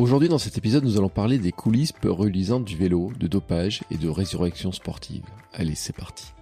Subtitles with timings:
[0.00, 2.10] Aujourd'hui dans cet épisode nous allons parler des coulisses peu
[2.64, 5.24] du vélo, de dopage et de résurrection sportive.
[5.52, 6.32] Allez c'est parti.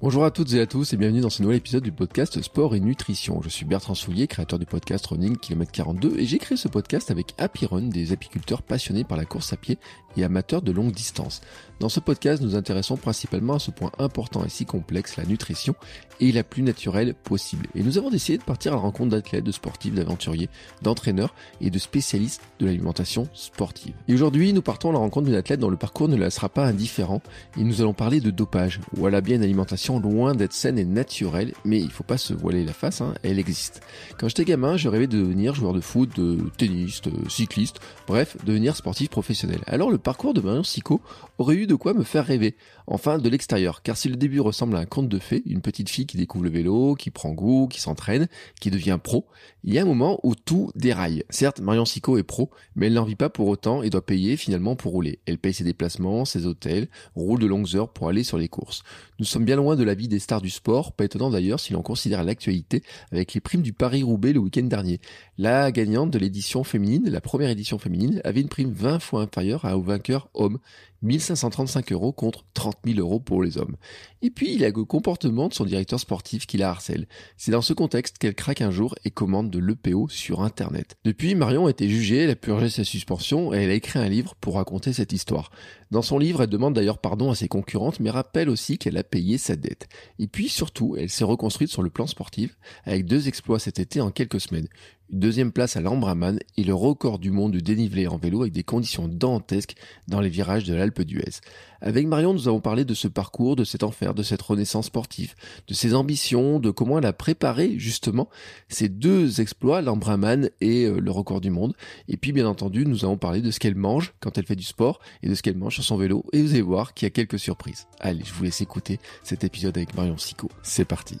[0.00, 2.76] Bonjour à toutes et à tous et bienvenue dans ce nouvel épisode du podcast Sport
[2.76, 3.42] et Nutrition.
[3.42, 7.10] Je suis Bertrand Soulier, créateur du podcast Running Km 42 et j'ai créé ce podcast
[7.10, 9.78] avec Happy Run, des apiculteurs passionnés par la course à pied
[10.16, 11.40] et amateurs de longue distance.
[11.80, 15.74] Dans ce podcast, nous intéressons principalement à ce point important et si complexe, la nutrition,
[16.20, 17.66] et la plus naturelle possible.
[17.74, 20.48] Et nous avons décidé de partir à la rencontre d'athlètes, de sportifs, d'aventuriers,
[20.82, 23.94] d'entraîneurs et de spécialistes de l'alimentation sportive.
[24.06, 26.48] Et aujourd'hui, nous partons à la rencontre d'une athlète dont le parcours ne la sera
[26.48, 27.20] pas indifférent
[27.58, 28.78] et nous allons parler de dopage.
[28.92, 32.64] Voilà bien une alimentation loin d'être saine et naturelle, mais il faut pas se voiler
[32.64, 33.80] la face, hein, elle existe.
[34.18, 38.76] Quand j'étais gamin, je rêvais de devenir joueur de foot, de tennis, cycliste, bref, devenir
[38.76, 39.60] sportif professionnel.
[39.66, 41.00] Alors le parcours de Marion Sico
[41.38, 42.56] aurait eu de quoi me faire rêver,
[42.92, 45.88] enfin de l'extérieur, car si le début ressemble à un conte de fées, une petite
[45.88, 48.28] fille qui découvre le vélo, qui prend goût, qui s'entraîne,
[48.60, 49.26] qui devient pro,
[49.64, 51.24] il y a un moment où tout déraille.
[51.30, 54.36] Certes, Marion Sico est pro, mais elle n'en vit pas pour autant et doit payer
[54.36, 55.20] finalement pour rouler.
[55.24, 58.82] Elle paye ses déplacements, ses hôtels, roule de longues heures pour aller sur les courses.
[59.18, 61.72] Nous sommes bien loin de la vie des stars du sport, pas étonnant d'ailleurs si
[61.72, 65.00] l'on considère l'actualité avec les primes du Paris-Roubaix le week-end dernier.
[65.38, 69.64] La gagnante de l'édition féminine, la première édition féminine, avait une prime 20 fois inférieure
[69.64, 70.58] à au vainqueur homme
[71.02, 73.76] 1535 euros contre 30 000 euros pour les hommes.
[74.22, 77.06] Et puis, il a le comportement de son directeur sportif qui la harcèle.
[77.36, 80.96] C'est dans ce contexte qu'elle craque un jour et commande de l'EPO sur Internet.
[81.04, 84.08] Depuis, Marion a été jugée, elle a purgé sa suspension et elle a écrit un
[84.08, 85.50] livre pour raconter cette histoire.
[85.90, 89.04] Dans son livre, elle demande d'ailleurs pardon à ses concurrentes, mais rappelle aussi qu'elle a
[89.04, 89.88] payé sa dette.
[90.18, 94.00] Et puis, surtout, elle s'est reconstruite sur le plan sportif avec deux exploits cet été
[94.00, 94.68] en quelques semaines
[95.10, 98.62] deuxième place à l'Ambraman et le record du monde du dénivelé en vélo avec des
[98.62, 99.74] conditions dantesques
[100.08, 101.40] dans les virages de l'Alpe d'Huez.
[101.80, 105.34] Avec Marion, nous avons parlé de ce parcours, de cet enfer, de cette renaissance sportive,
[105.66, 108.28] de ses ambitions, de comment elle a préparé justement
[108.68, 111.74] ces deux exploits, l'Ambraman et euh, le record du monde.
[112.08, 114.64] Et puis bien entendu, nous avons parlé de ce qu'elle mange quand elle fait du
[114.64, 116.24] sport et de ce qu'elle mange sur son vélo.
[116.32, 117.86] Et vous allez voir qu'il y a quelques surprises.
[118.00, 120.48] Allez, je vous laisse écouter cet épisode avec Marion Sico.
[120.62, 121.18] C'est parti.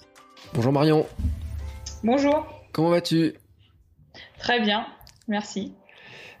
[0.54, 1.06] Bonjour Marion.
[2.04, 2.46] Bonjour.
[2.72, 3.34] Comment vas-tu?
[4.38, 4.86] Très bien,
[5.28, 5.72] merci.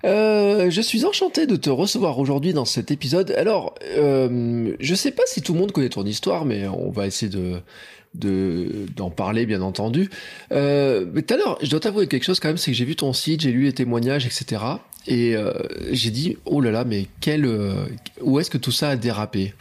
[0.04, 3.30] Euh, je suis enchanté de te recevoir aujourd'hui dans cet épisode.
[3.32, 7.06] Alors, euh, je sais pas si tout le monde connaît ton histoire, mais on va
[7.06, 7.62] essayer de
[8.14, 10.10] d'en parler bien entendu.
[10.52, 12.84] Euh, mais tout à l'heure, je dois t'avouer quelque chose quand même, c'est que j'ai
[12.84, 14.62] vu ton site, j'ai lu les témoignages, etc.
[15.06, 15.54] Et euh,
[15.92, 17.48] j'ai dit, oh là là, mais quel,
[18.20, 19.54] où est-ce que tout ça a dérapé?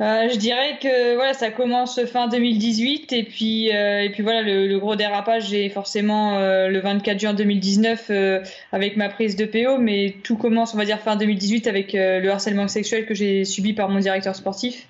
[0.00, 4.42] Euh, je dirais que voilà, ça commence fin 2018 et puis euh, et puis voilà
[4.42, 9.44] le, gros dérapage est forcément euh, le 24 juin 2019 euh, avec ma prise de
[9.44, 13.44] PO, mais tout commence on va dire fin 2018 avec le harcèlement sexuel que j'ai
[13.44, 14.88] subi par mon directeur sportif.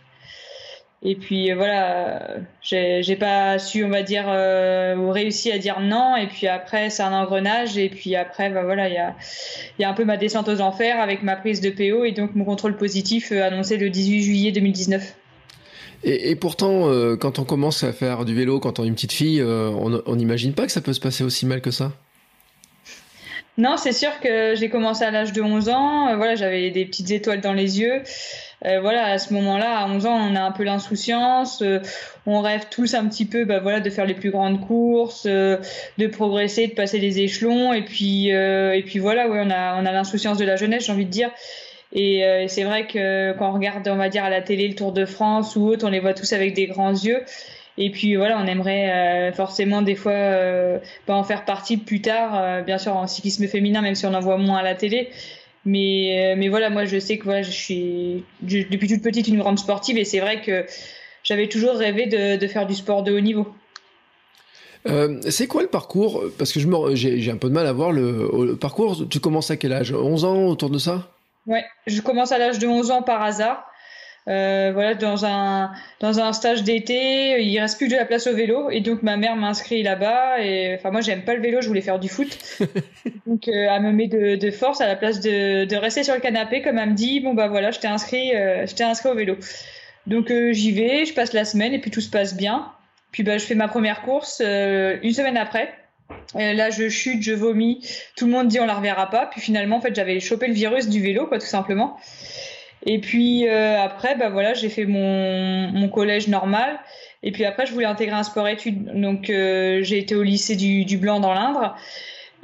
[1.07, 6.17] Et puis euh, voilà, j'ai pas su, on va dire, euh, réussi à dire non.
[6.17, 7.77] Et puis après, c'est un engrenage.
[7.77, 9.15] Et puis après, bah voilà, il y a,
[9.79, 12.35] y a un peu ma descente aux enfers avec ma prise de PO et donc
[12.35, 15.15] mon contrôle positif euh, annoncé le 18 juillet 2019.
[16.05, 18.95] Et, et pourtant, euh, quand on commence à faire du vélo, quand on est une
[18.95, 21.93] petite fille, euh, on n'imagine pas que ça peut se passer aussi mal que ça?
[23.57, 26.17] Non, c'est sûr que j'ai commencé à l'âge de 11 ans.
[26.17, 28.03] voilà, j'avais des petites étoiles dans les yeux.
[28.67, 31.81] Euh, voilà, à ce moment-là, à 11 ans, on a un peu l'insouciance, euh,
[32.25, 35.59] on rêve tous un petit peu, bah voilà, de faire les plus grandes courses, euh,
[35.99, 39.85] de progresser, de passer les échelons, et puis et puis voilà, ouais, on a on
[39.87, 41.31] a l'insouciance de la jeunesse, j'ai envie de dire.
[41.93, 44.93] Et c'est vrai que quand on regarde, on va dire à la télé le Tour
[44.93, 47.23] de France ou autre, on les voit tous avec des grands yeux.
[47.79, 52.65] Et puis voilà, on aimerait forcément des fois euh, pas en faire partie plus tard,
[52.65, 55.11] bien sûr en cyclisme féminin, même si on en voit moins à la télé.
[55.65, 59.39] Mais, euh, mais voilà, moi, je sais que voilà, je suis depuis toute petite une
[59.39, 60.67] grande sportive et c'est vrai que
[61.23, 63.47] j'avais toujours rêvé de, de, faire du sport de haut niveau.
[64.87, 66.23] Euh, c'est quoi le parcours?
[66.37, 66.61] Parce que
[66.95, 69.09] j'ai un peu de mal à voir le, le, parcours.
[69.09, 69.93] Tu commences à quel âge?
[69.93, 71.11] 11 ans autour de ça?
[71.47, 73.67] Ouais, je commence à l'âge de 11 ans par hasard.
[74.27, 78.35] Euh, voilà, dans un dans un stage d'été, il reste plus de la place au
[78.35, 81.69] vélo et donc ma mère m'inscrit là-bas et enfin moi j'aime pas le vélo, je
[81.69, 82.39] voulais faire du foot.
[83.27, 86.15] donc euh, elle me met de, de, force à la place de, de rester sur
[86.15, 89.11] le canapé comme elle me dit bon bah voilà, je t'ai inscrit euh, je inscrit
[89.11, 89.37] au vélo.
[90.07, 92.73] Donc euh, j'y vais, je passe la semaine et puis tout se passe bien.
[93.13, 95.73] Puis bah je fais ma première course euh, une semaine après.
[96.39, 97.87] Et là, je chute, je vomis.
[98.17, 99.27] Tout le monde dit on la reverra pas.
[99.27, 101.97] Puis finalement, en fait, j'avais chopé le virus du vélo, quoi, tout simplement.
[102.87, 106.79] Et puis euh, après, bah voilà, j'ai fait mon, mon collège normal.
[107.23, 109.01] Et puis après, je voulais intégrer un sport-études.
[109.01, 111.75] Donc euh, j'ai été au lycée du, du Blanc dans l'Indre.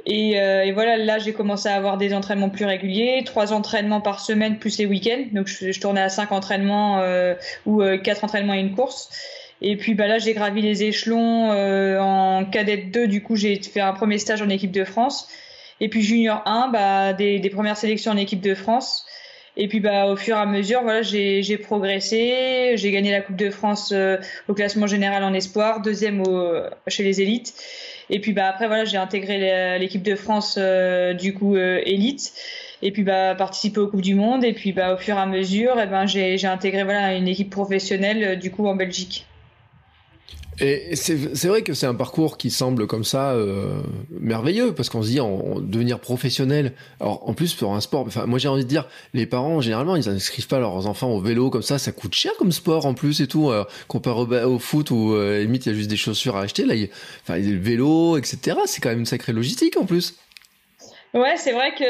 [0.05, 4.01] Et, euh, et, voilà, là, j'ai commencé à avoir des entraînements plus réguliers, trois entraînements
[4.01, 5.25] par semaine plus les week-ends.
[5.31, 7.35] Donc je, tournais à cinq entraînements euh,
[7.65, 9.09] ou euh, quatre entraînements et une course.
[9.61, 13.07] Et puis bah là, j'ai gravi les échelons euh, en cadette 2.
[13.07, 15.27] Du coup, j'ai fait un premier stage en équipe de France.
[15.79, 19.05] Et puis junior 1, bah, des, des premières sélections en équipe de France.
[19.61, 23.35] Et puis bah au fur et à mesure, voilà, j'ai progressé, j'ai gagné la Coupe
[23.35, 24.17] de France euh,
[24.47, 26.53] au classement général en espoir, deuxième au,
[26.87, 27.53] chez les élites.
[28.09, 32.33] Et puis bah après voilà, j'ai intégré l'équipe de France euh, du coup euh, élite.
[32.81, 34.43] Et puis bah participer aux coupes du monde.
[34.43, 37.27] Et puis bah au fur et à mesure, et eh ben j'ai intégré voilà une
[37.27, 39.27] équipe professionnelle du coup en Belgique.
[40.59, 43.81] Et c'est vrai que c'est un parcours qui semble comme ça euh,
[44.19, 46.73] merveilleux parce qu'on se dit en, devenir professionnel.
[46.99, 49.95] Alors en plus pour un sport, enfin moi j'ai envie de dire les parents généralement
[49.95, 52.93] ils n'inscrivent pas leurs enfants au vélo comme ça, ça coûte cher comme sport en
[52.93, 53.49] plus et tout.
[53.49, 56.65] Euh, comparé au, foot où euh, limite il y a juste des chaussures à acheter
[56.65, 56.89] là, il,
[57.23, 58.57] enfin le vélo etc.
[58.65, 60.15] C'est quand même une sacrée logistique en plus.
[61.13, 61.83] Ouais, c'est vrai que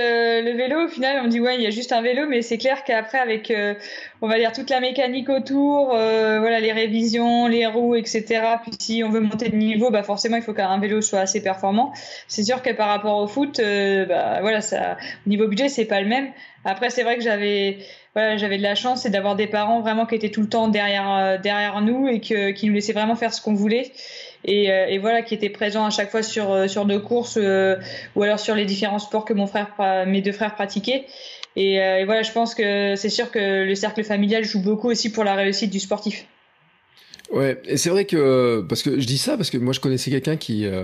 [0.43, 2.57] le vélo, au final, on dit ouais, il y a juste un vélo, mais c'est
[2.57, 3.75] clair qu'après, avec, euh,
[4.23, 8.41] on va dire toute la mécanique autour, euh, voilà, les révisions, les roues, etc.
[8.63, 11.43] Puis si on veut monter de niveau, bah forcément, il faut qu'un vélo soit assez
[11.43, 11.93] performant.
[12.27, 14.97] C'est sûr que par rapport au foot, euh, bah voilà, ça,
[15.27, 16.31] au niveau budget, c'est pas le même.
[16.65, 17.77] Après, c'est vrai que j'avais,
[18.15, 20.67] voilà, j'avais de la chance, c'est d'avoir des parents vraiment qui étaient tout le temps
[20.67, 23.91] derrière, derrière nous et que, qui nous laissaient vraiment faire ce qu'on voulait
[24.45, 27.37] et, euh, et, voilà qui était présent à chaque fois sur euh, sur nos courses
[27.41, 27.75] euh,
[28.15, 29.69] ou alors sur les différents sports que mon frère
[30.07, 31.05] mes deux frères pratiquaient
[31.55, 35.11] et, et voilà je pense que c'est sûr que le cercle familial joue beaucoup aussi
[35.11, 36.25] pour la réussite du sportif.
[37.31, 40.11] Ouais, et c'est vrai que parce que je dis ça parce que moi je connaissais
[40.11, 40.83] quelqu'un qui euh,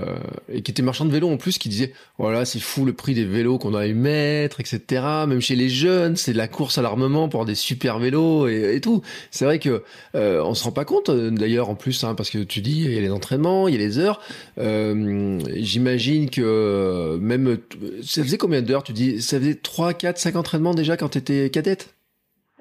[0.64, 3.26] qui était marchand de vélo en plus qui disait voilà c'est fou le prix des
[3.26, 4.80] vélos qu'on a à mettre etc
[5.28, 8.76] même chez les jeunes c'est de la course à l'armement pour des super vélos et,
[8.76, 9.02] et tout.
[9.30, 9.84] C'est vrai que
[10.16, 12.94] euh, on se rend pas compte d'ailleurs en plus hein, parce que tu dis il
[12.94, 14.22] y a les entraînements il y a les heures.
[14.58, 17.58] Euh, j'imagine que même
[18.02, 19.22] ça faisait combien d'heures tu dis?
[19.22, 21.97] Ça faisait 3, 4, 5 entraînements déjà quand tu étais cadette?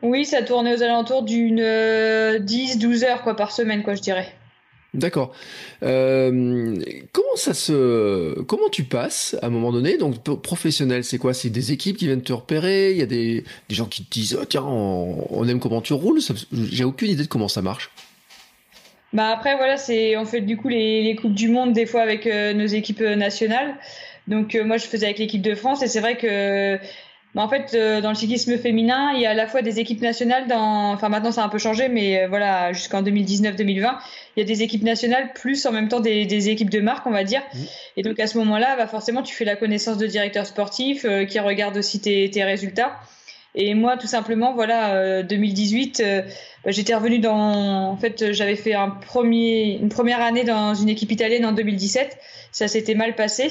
[0.03, 4.29] Oui, ça tournait aux alentours d'une 10-12 euh, heures quoi, par semaine, quoi, je dirais.
[4.93, 5.35] D'accord.
[5.83, 6.77] Euh,
[7.13, 11.35] comment ça se, comment tu passes à un moment donné Donc professionnel, c'est quoi?
[11.35, 14.11] C'est des équipes qui viennent te repérer Il y a des, des gens qui te
[14.11, 16.21] disent oh, tiens, on, aime comment tu roules.
[16.71, 17.91] J'ai aucune idée de comment ça marche.
[19.13, 22.03] Bah après voilà, c'est on fait du coup les, les, coupes du monde des fois
[22.03, 23.77] avec euh, nos équipes nationales.
[24.29, 26.79] Donc moi je faisais avec l'équipe de France et c'est vrai que
[27.37, 29.79] bah, en fait, euh, dans le cyclisme féminin, il y a à la fois des
[29.79, 30.93] équipes nationales, dans...
[30.93, 33.93] enfin maintenant ça a un peu changé, mais euh, voilà, jusqu'en 2019-2020,
[34.37, 37.07] il y a des équipes nationales plus en même temps des, des équipes de marque,
[37.07, 37.43] on va dire.
[37.53, 37.59] Mmh.
[37.99, 41.27] Et donc à ce moment-là, bah, forcément, tu fais la connaissance de directeurs sportifs euh,
[41.27, 42.97] qui regardent aussi tes, tes, résultats.
[43.55, 46.03] Et moi, tout simplement, voilà, 2018,
[46.65, 47.91] bah, j'étais revenue dans.
[47.91, 52.19] En fait, j'avais fait un premier, une première année dans une équipe italienne en 2017.
[52.53, 53.49] Ça s'était mal passé.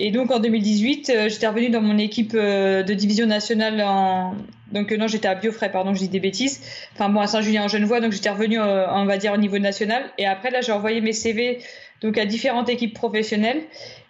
[0.00, 4.36] Et donc en 2018, euh, j'étais revenue dans mon équipe euh, de division nationale en
[4.70, 6.60] donc euh, non, j'étais à Biofray, pardon, je dis des bêtises.
[6.94, 10.04] Enfin bon, à Saint-Julien en Genevois, donc j'étais revenue on va dire au niveau national
[10.16, 11.58] et après là, j'ai envoyé mes CV
[12.00, 13.62] donc à différentes équipes professionnelles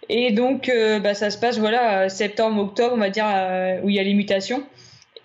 [0.09, 0.71] et donc
[1.01, 3.25] bah, ça se passe voilà septembre, octobre, on va dire
[3.83, 4.63] où il y a les mutations.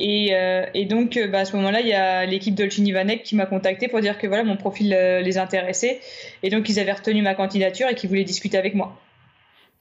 [0.00, 3.88] Et, donc, bah, à ce moment-là, il y a l'équipe Dolcini Vanek qui m'a contacté
[3.88, 6.00] pour dire que voilà, mon profil les intéressait.
[6.42, 8.98] Et donc, ils avaient retenu ma candidature et qu'ils voulaient discuter avec moi.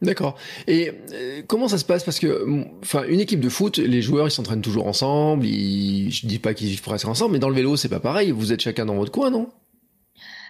[0.04, 0.36] D'accord.
[0.68, 2.04] Et euh, comment ça se passe?
[2.04, 2.46] Parce que,
[2.82, 5.46] enfin, une équipe de foot, les joueurs, ils s'entraînent toujours ensemble.
[5.46, 8.32] Ils, je dis pas qu'ils vivent presque ensemble, mais dans le vélo, c'est pas pareil.
[8.32, 9.50] Vous êtes chacun dans votre coin, non?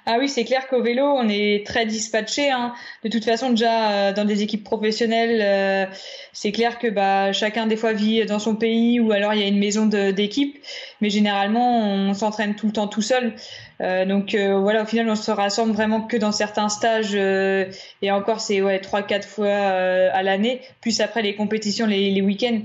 [0.05, 2.51] Ah oui, c'est clair qu'au vélo, on est très dispatché.
[2.51, 2.73] Hein.
[3.05, 5.85] De toute façon, déjà euh, dans des équipes professionnelles, euh,
[6.33, 9.43] c'est clair que bah, chacun des fois vit dans son pays ou alors il y
[9.43, 10.57] a une maison d'équipe.
[10.99, 13.33] Mais généralement, on s'entraîne tout le temps tout seul.
[13.79, 18.41] Euh, donc voilà, au final, on se rassemble vraiment que dans certains stages et encore,
[18.41, 22.59] c'est ouais trois quatre fois à l'année, plus après les compétitions, les, les week-ends.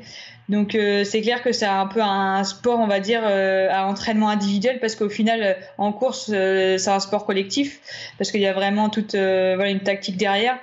[0.49, 3.87] Donc euh, c'est clair que c'est un peu un sport, on va dire, euh, à
[3.87, 7.81] entraînement individuel parce qu'au final, euh, en course, c'est un sport collectif
[8.17, 10.59] parce qu'il y a vraiment toute voilà, une tactique derrière.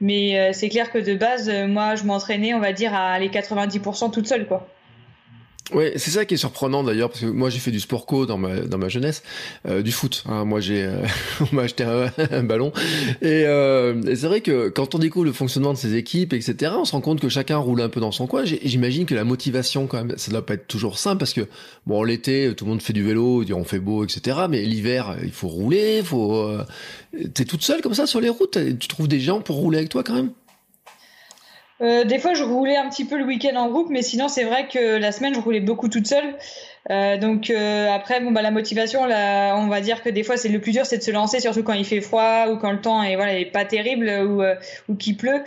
[0.00, 4.10] Mais c'est clair que de base, moi, je m'entraînais, on va dire, à les 90%
[4.10, 4.68] toute seule, quoi.
[5.72, 8.24] Ouais, c'est ça qui est surprenant d'ailleurs parce que moi j'ai fait du sport co
[8.24, 9.24] dans ma dans ma jeunesse,
[9.66, 10.22] euh, du foot.
[10.28, 10.44] Hein.
[10.44, 11.02] moi j'ai euh,
[11.40, 12.72] on m'a acheté un, ballon
[13.24, 16.84] euh, et, c'est vrai que quand on découvre le fonctionnement de ces équipes etc, on
[16.84, 18.44] se rend compte que chacun roule un peu dans son coin.
[18.44, 21.48] J'imagine que la motivation quand même ça doit pas être toujours simple parce que
[21.84, 24.42] bon l'été tout le monde fait du vélo, on fait beau etc.
[24.48, 26.48] Mais l'hiver il faut rouler, faut
[27.34, 29.88] t'es toute seule comme ça sur les routes, tu trouves des gens pour rouler avec
[29.88, 30.30] toi quand même?
[31.82, 34.44] Euh, des fois, je roulais un petit peu le week-end en groupe, mais sinon, c'est
[34.44, 36.34] vrai que la semaine, je roulais beaucoup toute seule.
[36.90, 40.36] Euh, donc euh, après, bon bah la motivation, là, on va dire que des fois,
[40.36, 42.70] c'est le plus dur, c'est de se lancer, surtout quand il fait froid ou quand
[42.70, 44.42] le temps est voilà est pas terrible ou
[44.88, 45.42] ou qu'il pleut.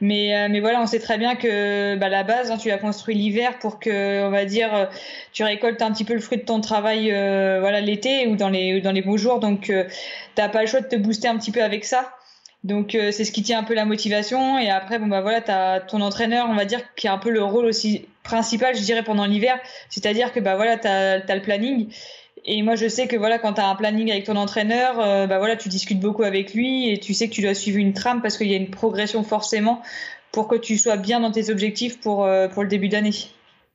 [0.00, 3.14] Mais mais voilà, on sait très bien que bah, la base, hein, tu as construit
[3.14, 4.88] l'hiver pour que on va dire
[5.32, 7.10] tu récoltes un petit peu le fruit de ton travail
[7.60, 9.38] voilà l'été ou dans les dans les beaux jours.
[9.38, 9.72] Donc
[10.34, 12.12] t'as pas le choix de te booster un petit peu avec ça.
[12.62, 14.58] Donc c'est ce qui tient un peu la motivation.
[14.58, 17.30] Et après, bon bah voilà, t'as ton entraîneur, on va dire, qui a un peu
[17.30, 19.58] le rôle aussi principal, je dirais, pendant l'hiver.
[19.88, 21.88] C'est-à-dire que bah voilà, t'as as le planning.
[22.44, 25.38] Et moi, je sais que voilà, quand tu as un planning avec ton entraîneur, bah
[25.38, 28.22] voilà, tu discutes beaucoup avec lui et tu sais que tu dois suivre une trame
[28.22, 29.82] parce qu'il y a une progression forcément
[30.32, 33.14] pour que tu sois bien dans tes objectifs pour, pour le début d'année.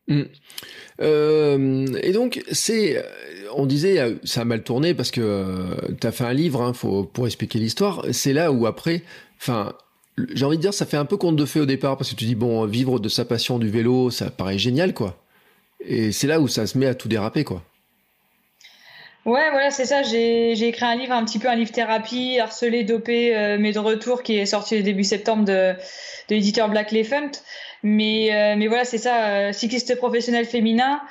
[0.08, 0.24] Mm.
[1.02, 3.04] Euh, et donc, c'est,
[3.56, 6.62] on disait, euh, ça a mal tourné parce que euh, tu as fait un livre,
[6.62, 8.06] hein, faut, pour expliquer l'histoire.
[8.12, 9.04] C'est là où après,
[9.40, 9.74] enfin,
[10.34, 12.16] j'ai envie de dire, ça fait un peu conte de fait au départ parce que
[12.16, 15.18] tu dis, bon, vivre de sa passion du vélo, ça paraît génial, quoi.
[15.82, 17.62] Et c'est là où ça se met à tout déraper, quoi.
[19.26, 20.04] Ouais, voilà, c'est ça.
[20.04, 24.22] J'ai écrit un livre, un petit peu un livre thérapie, harcelé, dopé, mais de retour,
[24.22, 25.74] qui est sorti début septembre de,
[26.30, 27.32] de l'éditeur Black Elephant.
[27.88, 31.02] Mais, euh, mais voilà, c'est ça, euh, cycliste professionnel féminin.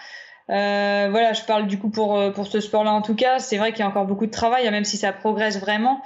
[0.50, 3.38] Euh, voilà, je parle du coup pour, pour ce sport-là en tout cas.
[3.38, 6.02] C'est vrai qu'il y a encore beaucoup de travail, hein, même si ça progresse vraiment.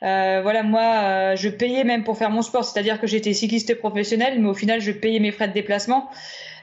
[0.00, 4.48] Voilà, moi, je payais même pour faire mon sport, c'est-à-dire que j'étais cycliste professionnel, mais
[4.48, 6.08] au final, je payais mes frais de déplacement.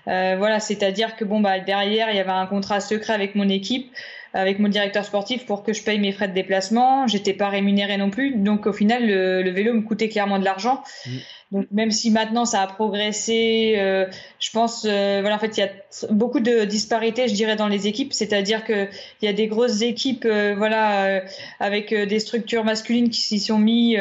[0.05, 3.89] Voilà, c'est-à-dire que bon, bah derrière, il y avait un contrat secret avec mon équipe,
[4.33, 7.07] avec mon directeur sportif pour que je paye mes frais de déplacement.
[7.07, 10.45] J'étais pas rémunérée non plus, donc au final, le, le vélo me coûtait clairement de
[10.45, 10.83] l'argent.
[11.05, 11.11] Mmh.
[11.51, 14.07] Donc même si maintenant ça a progressé, euh,
[14.39, 15.69] je pense, euh, voilà, en fait, il y a
[16.09, 18.13] beaucoup de disparités, je dirais, dans les équipes.
[18.13, 18.87] C'est-à-dire que
[19.21, 21.21] il y a des grosses équipes, euh, voilà,
[21.59, 23.95] avec des structures masculines qui s'y sont mis,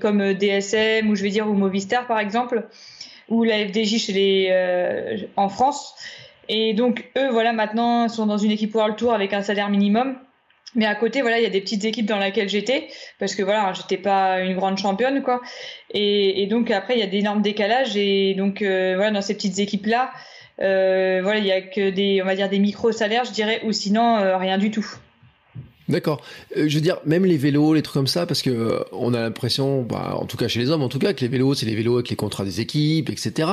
[0.00, 2.66] comme DSM ou je vais dire ou Movistar par exemple,
[3.28, 5.94] ou la FDJ chez les en France.
[6.48, 10.16] Et donc eux, voilà, maintenant sont dans une équipe World Tour avec un salaire minimum.
[10.76, 13.42] Mais à côté, voilà, il y a des petites équipes dans lesquelles j'étais, parce que
[13.42, 15.40] voilà, j'étais pas une grande championne, quoi.
[15.92, 19.58] Et, donc après, il y a d'énormes décalages, et donc euh, voilà, dans ces petites
[19.58, 20.12] équipes-là,
[20.60, 23.60] euh, voilà, il y a que des, on va dire des micro salaires, je dirais,
[23.64, 24.86] ou sinon euh, rien du tout.
[25.88, 26.22] D'accord.
[26.54, 29.82] Je veux dire, même les vélos, les trucs comme ça, parce que on a l'impression,
[29.82, 31.74] bah, en tout cas chez les hommes, en tout cas, que les vélos, c'est les
[31.74, 33.48] vélos avec les contrats des équipes, etc.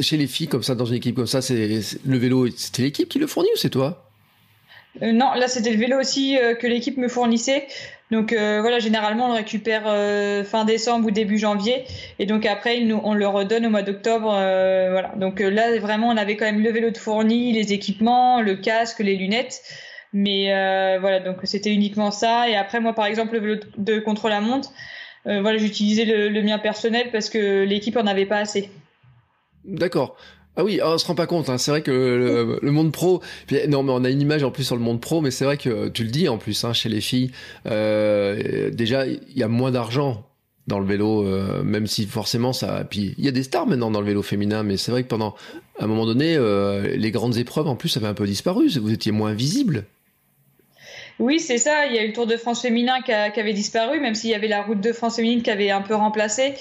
[0.00, 3.08] chez les filles, comme ça, dans une équipe comme ça, c'est le vélo, c'était l'équipe
[3.08, 4.09] qui le fournit ou c'est toi?
[5.02, 7.66] Euh, non, là c'était le vélo aussi euh, que l'équipe me fournissait.
[8.10, 9.84] Donc euh, voilà, généralement on le récupère
[10.44, 11.84] fin décembre ou début janvier,
[12.18, 14.30] et donc après on le redonne au mois d'octobre.
[14.30, 15.12] voilà.
[15.16, 18.98] Donc là vraiment on avait quand même le vélo de fourni, les équipements, le casque,
[18.98, 19.62] les lunettes.
[20.12, 20.46] Mais
[20.98, 22.48] voilà, donc c'était uniquement ça.
[22.48, 24.72] Et après moi par exemple le vélo de contre-la-montre,
[25.24, 28.70] voilà j'utilisais le, le mien personnel parce que l'équipe en avait pas assez.
[29.64, 30.16] D'accord.
[30.56, 31.48] Ah oui, on se rend pas compte.
[31.48, 31.58] Hein.
[31.58, 33.22] C'est vrai que le, monde pro.
[33.68, 35.56] non, mais on a une image en plus sur le monde pro, mais c'est vrai
[35.56, 37.30] que tu le dis en plus hein, chez les filles.
[37.66, 40.26] Euh, déjà, il y a moins d'argent
[40.66, 42.84] dans le vélo, euh, même si forcément ça.
[42.88, 45.08] Puis il y a des stars maintenant dans le vélo féminin, mais c'est vrai que
[45.08, 45.34] pendant
[45.78, 48.68] un moment donné, euh, les grandes épreuves en plus avaient un peu disparu.
[48.68, 49.84] Vous étiez moins visible.
[51.20, 51.84] Oui, c'est ça.
[51.84, 54.34] Il y a eu le Tour de France féminin qui, avait disparu, même s'il y
[54.34, 56.54] avait la Route de France féminine qui avait un peu remplacé.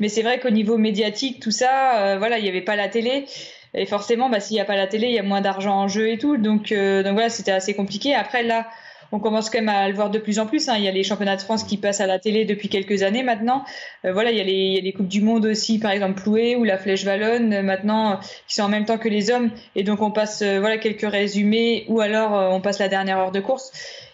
[0.00, 2.88] Mais c'est vrai qu'au niveau médiatique, tout ça, euh, voilà, il n'y avait pas la
[2.88, 3.26] télé.
[3.72, 5.86] Et forcément, bah, s'il n'y a pas la télé, il y a moins d'argent en
[5.86, 6.38] jeu et tout.
[6.38, 8.12] Donc, euh, donc voilà, c'était assez compliqué.
[8.12, 8.66] Après, là,
[9.12, 10.68] on commence quand même à le voir de plus en plus.
[10.68, 10.74] Hein.
[10.78, 13.22] Il y a les championnats de France qui passent à la télé depuis quelques années
[13.22, 13.64] maintenant.
[14.04, 15.90] Euh, voilà, il y, a les, il y, a les coupes du monde aussi, par
[15.90, 19.50] exemple Ploué ou la Flèche Wallonne maintenant, qui sont en même temps que les hommes.
[19.76, 23.40] Et donc on passe voilà quelques résumés ou alors on passe la dernière heure de
[23.40, 23.72] course.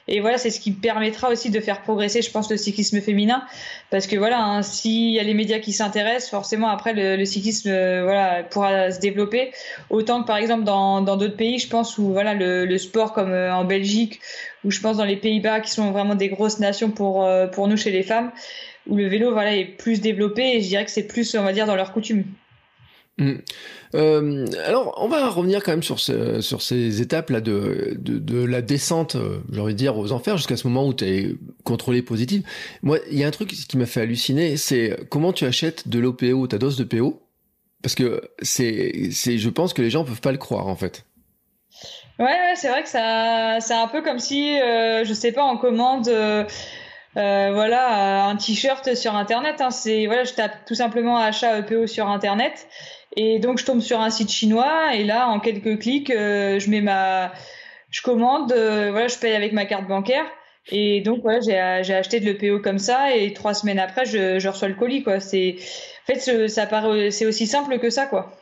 [0.08, 3.42] Et voilà, c'est ce qui permettra aussi de faire progresser, je pense, le cyclisme féminin,
[3.90, 7.70] parce que voilà, hein, s'il y a les médias qui s'intéressent, forcément après le, cyclisme,
[7.70, 9.50] euh, voilà, pourra se développer.
[9.90, 13.52] Autant que par exemple dans d'autres pays, je pense où voilà le, sport comme euh,
[13.52, 14.20] en Belgique,
[14.64, 17.66] ou je pense dans les Pays-Bas, qui sont vraiment des grosses nations pour euh, pour
[17.66, 18.30] nous chez les femmes,
[18.86, 21.52] où le vélo voilà est plus développé, et je dirais que c'est plus, on va
[21.52, 22.24] dire, dans leur coutume.
[23.18, 23.34] Mm.
[23.94, 28.18] Euh, alors, on va revenir quand même sur, ce, sur ces étapes là de, de,
[28.18, 31.04] de la descente, euh, j'ai envie de dire, aux enfers, jusqu'à ce moment où tu
[31.04, 32.42] es contrôlé positif.
[32.82, 35.98] Moi, il y a un truc qui m'a fait halluciner, c'est comment tu achètes de
[35.98, 37.22] l'OPO, ta dose de PO,
[37.82, 41.04] parce que c'est, c'est, je pense que les gens peuvent pas le croire en fait.
[42.18, 45.44] Ouais, ouais c'est vrai que ça, c'est un peu comme si, euh, je sais pas,
[45.44, 46.08] on commande.
[46.08, 46.44] Euh,
[47.16, 49.70] euh, voilà un t-shirt sur internet hein.
[49.70, 52.68] c'est voilà je tape tout simplement achat EPO sur internet
[53.16, 56.70] et donc je tombe sur un site chinois et là en quelques clics euh, je
[56.70, 57.32] mets ma
[57.90, 60.26] je commande euh, voilà je paye avec ma carte bancaire.
[60.68, 64.68] Et donc voilà j'ai acheté de l'EPO comme ça et trois semaines après je, reçois
[64.68, 65.16] le colis quoi.
[65.16, 68.32] En fait c'est aussi simple que ça quoi.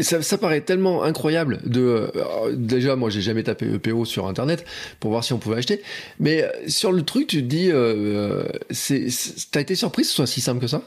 [0.00, 4.66] Ça, ça, paraît tellement incroyable de euh, déjà moi j'ai jamais tapé EPO sur internet
[4.98, 5.80] pour voir si on pouvait acheter.
[6.18, 9.06] Mais sur le truc tu te dis euh, c'est
[9.52, 10.82] t'as été surprise que ce soit si simple que ça?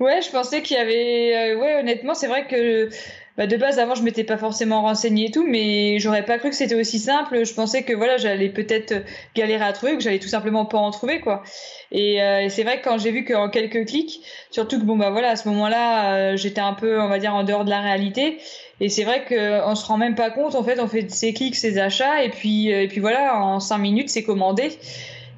[0.00, 1.52] Ouais, je pensais qu'il y avait.
[1.54, 2.88] Euh, ouais, honnêtement, c'est vrai que
[3.36, 6.50] bah de base avant je m'étais pas forcément renseignée et tout, mais j'aurais pas cru
[6.50, 7.44] que c'était aussi simple.
[7.44, 8.94] Je pensais que voilà j'allais peut-être
[9.34, 11.42] galérer à trouver, que j'allais tout simplement pas en trouver quoi.
[11.90, 14.20] Et, euh, c'est vrai que quand j'ai vu qu'en quelques clics,
[14.52, 17.34] surtout que bon bah voilà à ce moment-là euh, j'étais un peu on va dire
[17.34, 18.38] en dehors de la réalité.
[18.80, 21.56] Et c'est vrai qu'on se rend même pas compte en fait on fait ses clics,
[21.56, 24.78] ses achats et puis et puis voilà en cinq minutes c'est commandé.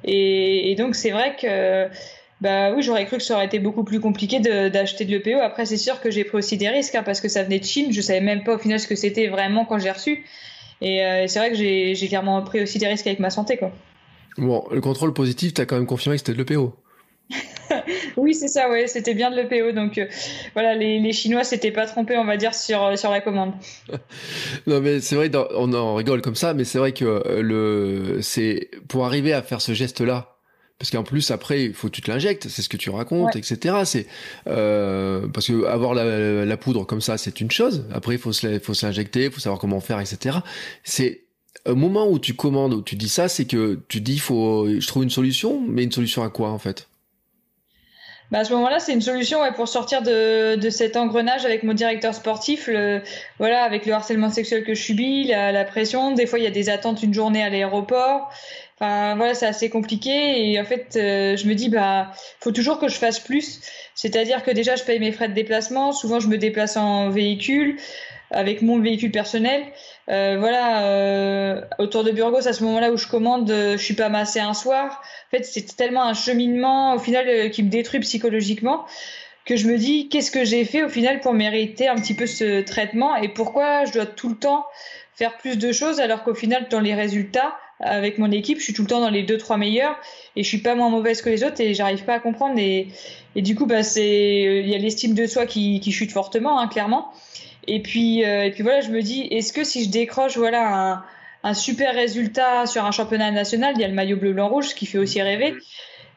[0.03, 1.87] Et, et donc c'est vrai que
[2.39, 5.39] bah oui, j'aurais cru que ça aurait été beaucoup plus compliqué d'acheter de, l'EPO.
[5.41, 7.65] Après, c'est sûr que j'ai pris aussi des risques hein, parce que ça venait de
[7.65, 7.91] Chine.
[7.91, 10.23] Je savais même pas au final ce que c'était vraiment quand j'ai reçu.
[10.81, 13.57] Et euh, c'est vrai que j'ai clairement pris aussi des risques avec ma santé.
[13.57, 13.71] Quoi.
[14.37, 16.75] Bon, le contrôle positif, tu as quand même confirmé que c'était de l'EPO.
[18.17, 19.71] oui, c'est ça, ouais, c'était bien de l'EPO.
[19.71, 20.05] Donc euh,
[20.53, 23.53] voilà, les, les Chinois s'étaient pas trompés, on va dire, sur, euh, sur la commande.
[24.67, 28.19] non, mais c'est vrai, on en rigole comme ça, mais c'est vrai que le,
[28.87, 30.36] pour arriver à faire ce geste-là,
[30.79, 33.35] parce qu'en plus après il faut que tu te l'injectes c'est ce que tu racontes
[33.35, 34.07] etc c'est
[34.47, 38.33] euh, parce que avoir la, la, poudre comme ça c'est une chose après il faut
[38.33, 40.37] se faut s'injecter il faut savoir comment faire etc
[40.83, 41.23] c'est
[41.65, 44.87] au moment où tu commandes où tu dis ça c'est que tu dis faut je
[44.87, 46.87] trouve une solution mais une solution à quoi en fait?
[48.29, 51.63] Bah à ce moment-là, c'est une solution ouais, pour sortir de, de cet engrenage avec
[51.63, 53.01] mon directeur sportif, le,
[53.39, 56.11] voilà, avec le harcèlement sexuel que je subis, la, la pression.
[56.11, 58.29] Des fois, il y a des attentes une journée à l'aéroport.
[58.79, 62.77] Enfin voilà, c'est assez compliqué et en fait, euh, je me dis bah faut toujours
[62.77, 63.61] que je fasse plus.
[63.95, 65.91] C'est-à-dire que déjà je paye mes frais de déplacement.
[65.91, 67.77] Souvent je me déplace en véhicule
[68.29, 69.63] avec mon véhicule personnel.
[70.09, 74.09] Euh, voilà, euh, autour de Burgos, à ce moment-là où je commande, je suis pas
[74.09, 75.01] massée un soir.
[75.27, 78.85] En fait, c'est tellement un cheminement au final qui me détruit psychologiquement
[79.47, 82.27] que je me dis qu'est-ce que j'ai fait au final pour mériter un petit peu
[82.27, 84.65] ce traitement et pourquoi je dois tout le temps
[85.15, 88.73] faire plus de choses alors qu'au final dans les résultats avec mon équipe, je suis
[88.73, 89.95] tout le temps dans les deux trois meilleurs
[90.35, 92.87] et je suis pas moins mauvaise que les autres et j'arrive pas à comprendre et,
[93.35, 96.59] et du coup bah c'est il y a l'estime de soi qui, qui chute fortement
[96.59, 97.11] hein, clairement
[97.67, 100.93] et puis euh, et puis voilà je me dis est-ce que si je décroche voilà
[100.93, 101.03] un,
[101.43, 104.73] un super résultat sur un championnat national il y a le maillot bleu blanc rouge
[104.73, 105.53] qui fait aussi rêver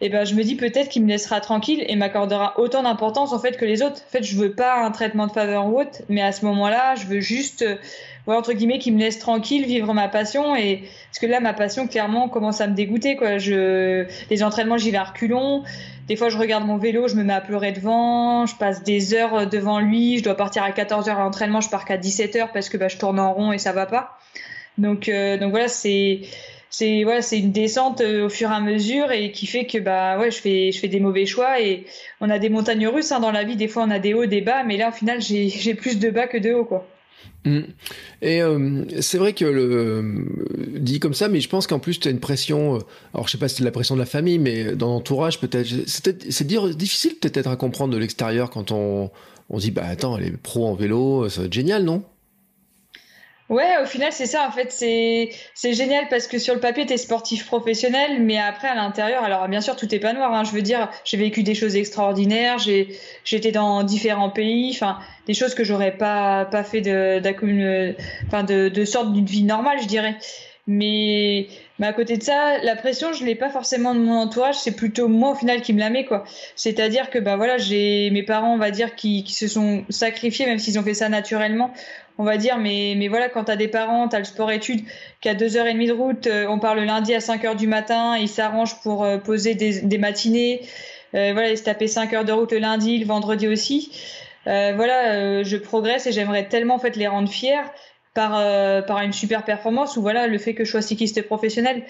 [0.00, 3.38] et ben je me dis peut-être qu'il me laissera tranquille et m'accordera autant d'importance en
[3.38, 3.96] fait que les autres.
[3.96, 6.94] En fait, je veux pas un traitement de faveur ou autre, mais à ce moment-là,
[6.94, 7.62] je veux juste
[8.26, 11.52] voilà, entre guillemets qui me laisse tranquille vivre ma passion et parce que là ma
[11.52, 15.62] passion clairement commence à me dégoûter quoi je les entraînements j'y vais à reculons
[16.06, 19.14] des fois je regarde mon vélo je me mets à pleurer devant je passe des
[19.14, 22.36] heures devant lui je dois partir à 14 heures à l'entraînement je pars qu'à 17
[22.36, 24.18] heures parce que bah, je tourne en rond et ça va pas
[24.78, 26.20] donc euh, donc voilà c'est
[26.70, 29.78] c'est voilà, c'est une descente euh, au fur et à mesure et qui fait que
[29.78, 31.84] bah ouais, je fais je fais des mauvais choix et
[32.20, 33.56] on a des montagnes russes hein, dans la vie.
[33.56, 35.98] Des fois, on a des hauts, des bas, mais là, au final, j'ai j'ai plus
[35.98, 36.86] de bas que de hauts quoi.
[37.44, 37.60] Mm.
[38.22, 40.26] Et euh, c'est vrai que le
[40.78, 42.76] dit comme ça, mais je pense qu'en plus tu as une pression.
[42.76, 42.78] Euh,
[43.14, 45.68] alors je sais pas si c'est la pression de la famille, mais dans l'entourage peut-être.
[45.86, 49.10] C'est difficile peut-être à comprendre de l'extérieur quand on
[49.48, 52.04] on dit bah attends, elle est pro en vélo, ça va être génial, non?
[53.50, 54.46] Ouais, au final, c'est ça.
[54.46, 58.38] En fait, c'est c'est génial parce que sur le papier, tu es sportif professionnel, mais
[58.38, 60.32] après, à l'intérieur, alors bien sûr, tout est pas noir.
[60.32, 62.58] Hein, je veux dire, j'ai vécu des choses extraordinaires.
[62.58, 64.70] J'ai j'étais dans différents pays.
[64.72, 67.20] Enfin, des choses que j'aurais pas pas fait de
[68.28, 70.16] enfin de de sorte d'une vie normale, je dirais.
[70.66, 71.48] Mais,
[71.80, 74.76] mais à côté de ça, la pression, je l'ai pas forcément de mon entourage, c'est
[74.76, 76.22] plutôt moi au final qui me la met quoi.
[76.54, 80.46] C'est-à-dire que bah voilà, j'ai mes parents, on va dire, qui, qui se sont sacrifiés,
[80.46, 81.72] même s'ils ont fait ça naturellement
[82.20, 84.84] on va dire, mais, mais voilà, quand tu as des parents, tu as le sport-études
[85.22, 87.42] qui a deux heures et demie de route, euh, on part le lundi à 5
[87.46, 90.60] heures du matin, ils s'arrangent pour euh, poser des, matinées,
[91.14, 93.90] euh, voilà, ils se taper 5 heures de route le lundi, le vendredi aussi.
[94.44, 97.64] voilà, je progresse et j'aimerais tellement en fait les rendre fiers
[98.12, 98.32] par,
[98.84, 101.84] par une super performance ou voilà, le fait que je sois cycliste professionnel.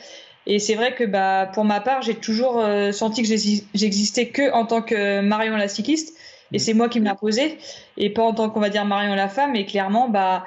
[0.47, 3.29] Et c'est vrai que bah, pour ma part, j'ai toujours senti que
[3.75, 6.17] j'existais que en tant que Marion la cycliste
[6.53, 7.59] et c'est moi qui me posé
[7.97, 9.55] et pas en tant qu'on va dire Marion la femme.
[9.57, 10.45] Et clairement, bah,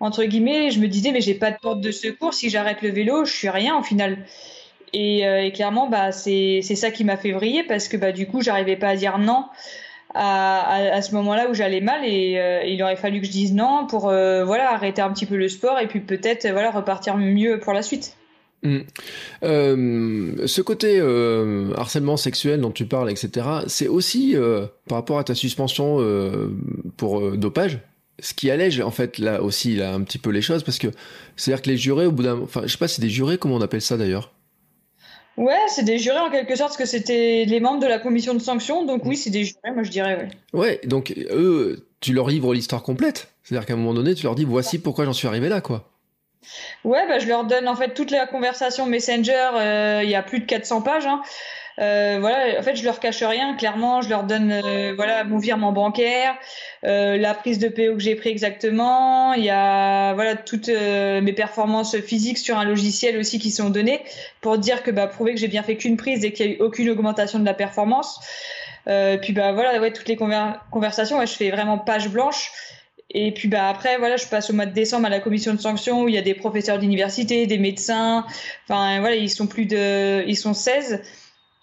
[0.00, 2.34] entre guillemets, je me disais, mais j'ai pas de porte de secours.
[2.34, 4.18] Si j'arrête le vélo, je suis rien au final.
[4.92, 8.42] Et, euh, clairement, bah, c'est ça qui m'a fait vriller parce que bah, du coup,
[8.42, 9.46] j'arrivais pas à dire non
[10.14, 13.52] à, à, ce moment-là où j'allais mal et euh, il aurait fallu que je dise
[13.52, 17.16] non pour euh, voilà arrêter un petit peu le sport et puis peut-être voilà repartir
[17.16, 18.16] mieux pour la suite.
[18.64, 18.78] Mm.
[19.44, 25.18] Euh, ce côté euh, harcèlement sexuel dont tu parles, etc., c'est aussi euh, par rapport
[25.18, 25.98] à ta suspension
[26.96, 27.80] pour dopage,
[28.18, 30.86] ce qui allège en fait là aussi là un petit peu les choses parce que
[31.36, 33.56] c'est-à-dire que les jurés au bout d'un, enfin je sais pas, c'est des jurés, comment
[33.56, 34.32] on appelle ça d'ailleurs?
[35.36, 38.34] Ouais, c'est des jurés en quelque sorte, parce que c'était les membres de la commission
[38.34, 40.28] de sanction, donc oui, c'est des jurés, moi je dirais, ouais.
[40.58, 43.34] Ouais, donc eux, tu leur livres l'histoire complète.
[43.42, 45.93] C'est-à-dire qu'à un moment donné, tu leur dis, voici pourquoi j'en suis arrivé là, quoi.
[46.84, 50.00] Ouais, bah, je leur donne en fait toute la conversation Messenger.
[50.02, 51.06] Il y a plus de 400 pages.
[51.06, 51.22] Hein.
[51.80, 53.54] Euh, voilà, en fait, je leur cache rien.
[53.56, 56.36] Clairement, je leur donne euh, voilà mon virement bancaire,
[56.84, 59.32] euh, la prise de PO que j'ai pris exactement.
[59.34, 64.00] Il y a voilà toutes mes performances physiques sur un logiciel aussi qui sont données
[64.40, 66.52] pour dire que bah prouver que j'ai bien fait qu'une prise et qu'il y a
[66.52, 68.20] eu aucune augmentation de la performance.
[68.86, 72.52] puis bah voilà, ouais, toutes les conversations, je fais vraiment page blanche.
[73.14, 75.60] Et puis bah après voilà, je passe au mois de décembre à la commission de
[75.60, 78.26] sanctions où il y a des professeurs d'université, des médecins,
[78.68, 81.00] enfin voilà, ils sont plus de ils sont 16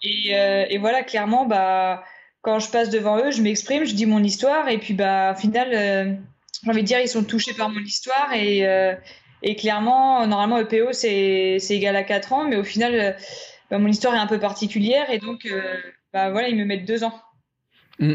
[0.02, 2.04] et, euh, et, voilà, clairement, bah,
[2.42, 5.40] quand je passe devant eux, je m'exprime, je dis mon histoire, et puis bah, au
[5.40, 6.14] final, euh,
[6.64, 8.94] j'ai envie de dire, ils sont touchés par mon histoire, et, euh,
[9.42, 13.16] et clairement, normalement, EPO, c'est égal à 4 ans, mais au final,
[13.70, 15.46] bah, mon histoire est un peu particulière, et donc,
[16.12, 17.14] bah, voilà, ils me mettent 2 ans.
[17.98, 18.14] Mmh.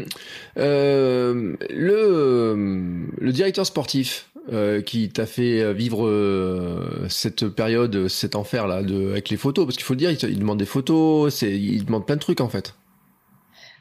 [0.58, 8.76] Euh, le, directeur sportif, euh, qui t'a fait vivre euh, cette période, cet enfer là,
[8.76, 12.16] avec les photos Parce qu'il faut le dire, il, demande des photos, il demande plein
[12.16, 12.74] de trucs en fait.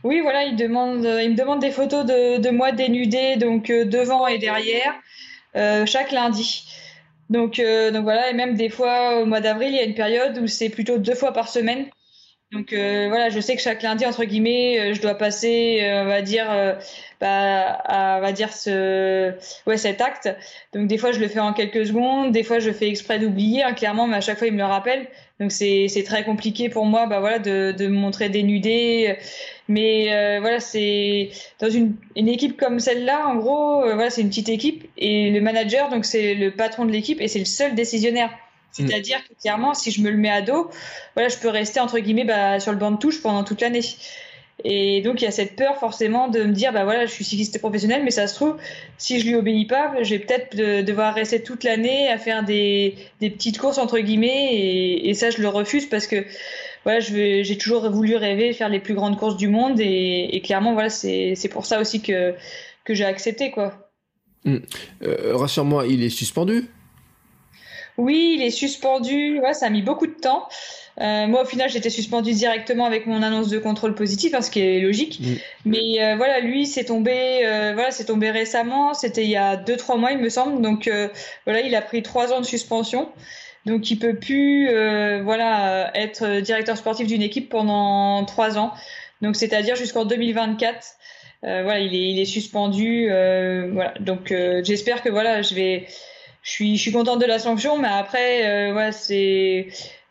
[0.03, 4.38] Oui, voilà, il demande, il me demande des photos de, moi dénudée, donc devant et
[4.38, 4.93] derrière,
[5.86, 6.65] chaque lundi.
[7.29, 10.47] Donc voilà, et même des fois au mois d'avril, il y a une période où
[10.47, 11.88] c'est plutôt deux fois par semaine.
[12.53, 16.47] Donc voilà, je sais que chaque lundi, entre guillemets, je dois passer, on va dire,
[17.19, 19.33] bah, à, on va dire ce,
[19.65, 20.29] ouais, cet acte.
[20.73, 23.63] Donc des fois je le fais en quelques secondes, des fois je fais exprès d'oublier,
[23.63, 25.07] hein, clairement, mais à chaque fois il me le rappelle.
[25.39, 29.17] Donc c'est c'est très compliqué pour moi, bah voilà, de de me montrer dénudé.
[29.67, 31.29] Mais euh, voilà, c'est
[31.60, 35.29] dans une, une équipe comme celle-là, en gros, euh, voilà, c'est une petite équipe et
[35.31, 38.29] le manager, donc c'est le patron de l'équipe et c'est le seul décisionnaire.
[38.80, 38.88] Mm.
[38.88, 40.69] C'est-à-dire que clairement, si je me le mets à dos,
[41.15, 43.82] voilà, je peux rester entre guillemets bah, sur le banc de touche pendant toute l'année.
[44.63, 47.23] Et donc il y a cette peur forcément de me dire bah voilà je suis
[47.23, 48.58] cycliste professionnel mais ça se trouve
[48.97, 52.95] si je lui obéis pas je vais peut-être devoir rester toute l'année à faire des,
[53.21, 56.25] des petites courses entre guillemets et, et ça je le refuse parce que
[56.86, 60.73] voilà j'ai toujours voulu rêver faire les plus grandes courses du monde et, et clairement
[60.73, 62.34] voilà c'est pour ça aussi que
[62.84, 63.91] que j'ai accepté quoi.
[64.43, 64.62] Hum.
[65.03, 66.65] Euh, rassure-moi il est suspendu?
[67.97, 70.47] Oui il est suspendu ouais ça a mis beaucoup de temps.
[70.99, 74.49] Euh, moi, au final, j'étais suspendue directement avec mon annonce de contrôle positif, hein, ce
[74.49, 75.19] qui est logique.
[75.19, 75.33] Mm.
[75.65, 78.93] Mais euh, voilà, lui, c'est tombé, euh, voilà, c'est tombé récemment.
[78.93, 80.62] C'était il y a deux trois mois, il me semble.
[80.62, 80.89] Donc
[81.45, 83.10] voilà, il a pris trois ans de suspension.
[83.65, 84.69] Donc il peut plus,
[85.23, 88.73] voilà, être directeur sportif d'une équipe pendant trois ans.
[89.21, 90.88] Donc c'est-à-dire jusqu'en 2024.
[91.41, 93.07] voilà, il est, il est suspendu.
[93.07, 93.93] voilà.
[93.99, 94.33] Donc
[94.63, 95.88] j'espère que voilà, je vais,
[96.47, 99.67] je suis, je suis contente de la sanction, mais après, voilà, c'est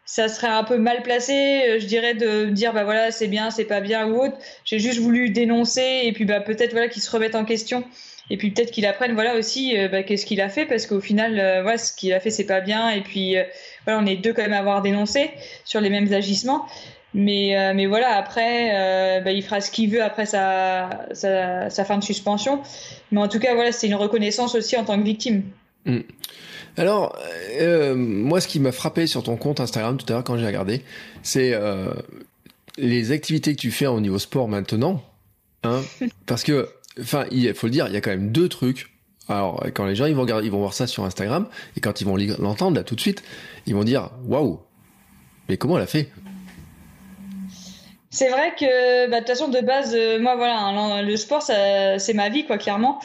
[0.06, 3.50] ça serait un peu mal placé, euh, je dirais, de dire bah voilà c'est bien,
[3.50, 4.36] c'est pas bien ou autre.
[4.64, 7.84] J'ai juste voulu dénoncer et puis bah peut-être voilà qu'ils se remettent en question
[8.30, 11.00] et puis peut-être qu'il apprenne voilà aussi euh, bah, qu'est-ce qu'il a fait parce qu'au
[11.00, 13.36] final euh, voilà ce qu'il a fait c'est pas bien et puis
[13.84, 15.30] voilà on est deux quand même à avoir dénoncé
[15.64, 16.66] sur les mêmes agissements.
[17.14, 21.96] Mais, mais voilà, après, bah, il fera ce qu'il veut après sa, sa, sa, fin
[21.96, 22.60] de suspension.
[23.10, 25.42] Mais en tout cas, voilà, c'est une reconnaissance aussi en tant que victime.
[25.86, 26.00] Mm.
[26.76, 27.16] Alors,
[27.58, 30.46] euh, moi, ce qui m'a frappé sur ton compte Instagram tout à l'heure quand j'ai
[30.46, 30.82] regardé,
[31.22, 31.86] c'est euh,
[32.76, 35.02] les activités que tu fais au niveau sport maintenant.
[35.62, 35.82] Hein,
[36.26, 36.68] parce que,
[37.00, 38.92] enfin, il faut le dire, il y a quand même deux trucs.
[39.28, 42.00] Alors, quand les gens ils vont regarder, ils vont voir ça sur Instagram, et quand
[42.00, 43.24] ils vont l'entendre là tout de suite,
[43.66, 44.60] ils vont dire waouh,
[45.48, 46.10] mais comment elle a fait?
[48.10, 51.42] C'est vrai que, bah, de toute façon, de base, euh, moi, voilà, hein, le sport,
[51.42, 53.00] c'est ma vie, quoi, clairement.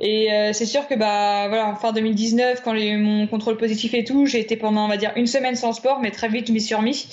[0.00, 3.56] Et euh, c'est sûr que bah voilà en fin 2019 quand j'ai eu mon contrôle
[3.56, 6.28] positif et tout, j'ai été pendant on va dire une semaine sans sport, mais très
[6.28, 7.06] vite je m'y suis remis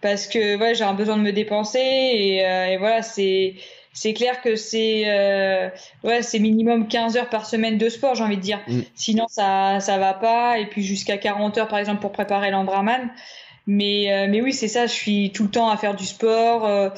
[0.00, 3.54] parce que voilà j'ai un besoin de me dépenser et, euh, et voilà c'est
[3.94, 5.70] c'est clair que c'est euh,
[6.02, 8.60] ouais c'est minimum 15 heures par semaine de sport j'ai envie de dire.
[8.66, 8.80] Mm.
[8.94, 13.08] Sinon ça ça va pas et puis jusqu'à 40 heures par exemple pour préparer l'Ambraman.
[13.66, 16.66] Mais euh, mais oui c'est ça je suis tout le temps à faire du sport
[16.66, 16.90] euh,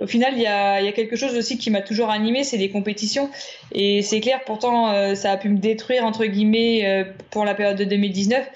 [0.00, 3.30] au final, il y a, quelque chose aussi qui m'a toujours animé, c'est les compétitions.
[3.72, 7.54] Et c'est clair, pourtant, euh, ça a pu me détruire, entre guillemets, euh, pour la
[7.54, 8.46] période de 2019.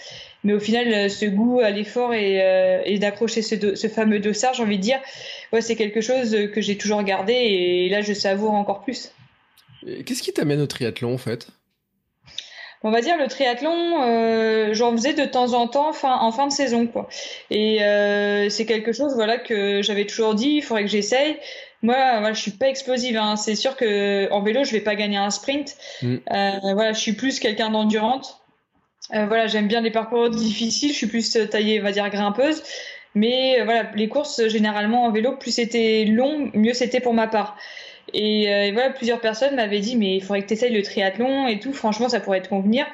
[0.43, 4.79] Mais au final, euh, ce goût à l'effort et, d'accrocher ce, fameux dossard, j'ai envie
[4.79, 4.99] de dire,
[5.61, 9.13] c'est quelque chose que j'ai toujours gardé et là, je savoure encore plus.
[10.07, 11.49] Qu'est-ce qui t'amène au triathlon, en fait?
[12.85, 16.47] On va dire le triathlon, euh, j'en faisais de temps en temps fin, en fin
[16.47, 17.09] de saison, quoi.
[17.51, 21.39] Et euh, c'est quelque chose, voilà, que j'avais toujours dit, il faudrait que j'essaye.
[21.81, 23.17] Moi, voilà, je suis pas explosive.
[23.17, 23.37] Hein.
[23.37, 25.77] C'est sûr que en vélo, je vais pas gagner un sprint.
[26.03, 26.17] Mm.
[26.31, 28.41] Euh, voilà, je suis plus quelqu'un d'endurante.
[29.15, 30.91] Euh, voilà, j'aime bien les parcours difficiles.
[30.91, 32.63] Je suis plus taillée, on va dire grimpeuse.
[33.15, 37.57] Mais voilà, les courses généralement en vélo, plus c'était long, mieux c'était pour ma part.
[38.13, 41.47] Et, euh, voilà, plusieurs personnes m'avaient dit, mais il faudrait que tu essayes le triathlon
[41.49, 41.73] et tout.
[41.73, 42.87] Franchement, ça pourrait te convenir.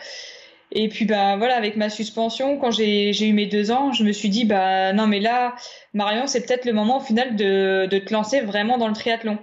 [0.73, 4.13] Et puis bah voilà, avec ma suspension, quand j'ai eu mes deux ans, je me
[4.13, 5.57] suis dit bah non mais là,
[5.95, 9.39] Marion, c'est peut-être le moment au final de, de te lancer vraiment dans le triathlon.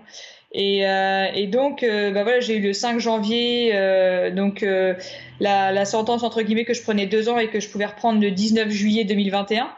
[0.53, 4.93] Et, euh, et donc euh, bah voilà, j'ai eu le 5 janvier euh, donc euh,
[5.41, 8.21] la, la sentence entre guillemets que je prenais deux ans et que je pouvais reprendre
[8.21, 9.69] le 19 juillet 2021.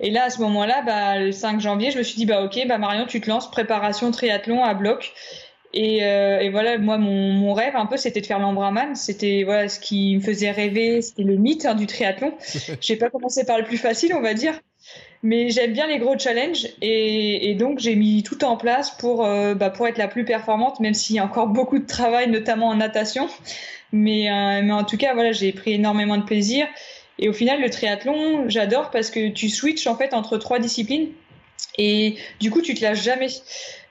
[0.00, 2.58] Et là, à ce moment-là, bah, le 5 janvier, je me suis dit, bah ok,
[2.66, 5.12] bah Marion, tu te lances préparation triathlon à bloc.
[5.72, 8.96] Et, euh, et, voilà, moi, mon, mon, rêve un peu, c'était de faire l'Ambraman.
[8.96, 11.00] C'était voilà ce qui me faisait rêver.
[11.00, 12.32] C'était le mythe hein, du triathlon.
[12.80, 14.58] j'ai pas commencé par le plus facile, on va dire,
[15.22, 16.66] mais j'aime bien les gros challenges.
[16.82, 20.24] Et, et donc, j'ai mis tout en place pour euh, bah, pour être la plus
[20.24, 23.28] performante, même s'il y a encore beaucoup de travail, notamment en natation.
[23.92, 26.66] Mais, euh, mais en tout cas, voilà, j'ai pris énormément de plaisir.
[27.20, 31.08] Et au final, le triathlon, j'adore parce que tu switches en fait entre trois disciplines.
[31.78, 33.28] Et du coup, tu te lâches jamais.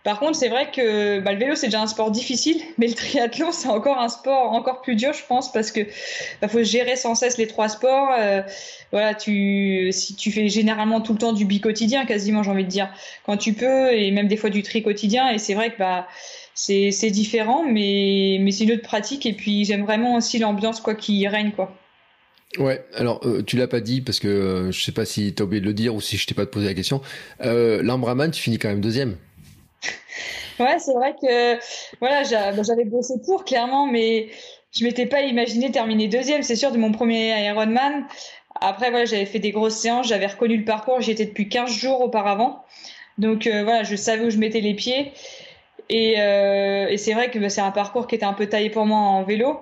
[0.04, 2.94] Par contre, c'est vrai que bah, le vélo c'est déjà un sport difficile, mais le
[2.94, 5.82] triathlon c'est encore un sport encore plus dur, je pense, parce que
[6.42, 8.10] bah, faut gérer sans cesse les trois sports.
[8.18, 8.42] Euh,
[8.92, 12.64] voilà, tu si tu fais généralement tout le temps du bi quotidien, quasiment, j'ai envie
[12.64, 12.90] de dire,
[13.26, 15.30] quand tu peux, et même des fois du tri quotidien.
[15.30, 16.08] Et c'est vrai que bah
[16.56, 19.26] c'est différent, mais mais c'est une autre pratique.
[19.26, 21.76] Et puis j'aime vraiment aussi l'ambiance quoi qui règne quoi.
[22.58, 25.42] Ouais, alors euh, tu l'as pas dit parce que euh, je sais pas si tu
[25.42, 27.02] as oublié de le dire ou si je t'ai pas posé la question.
[27.42, 29.18] Euh, L'Ambraman, tu finis quand même deuxième.
[30.60, 31.58] Ouais, c'est vrai que
[32.02, 34.28] voilà, bah, j'avais bossé pour clairement, mais
[34.74, 36.44] je m'étais pas imaginé terminer deuxième.
[36.44, 38.06] C'est sûr de mon premier Ironman.
[38.60, 41.02] Après voilà, j'avais fait des grosses séances, j'avais reconnu le parcours.
[41.02, 42.64] J'y étais depuis 15 jours auparavant,
[43.18, 45.14] donc euh, voilà, je savais où je mettais les pieds.
[45.90, 48.70] Et, euh, et c'est vrai que bah, c'est un parcours qui était un peu taillé
[48.70, 49.60] pour moi en vélo.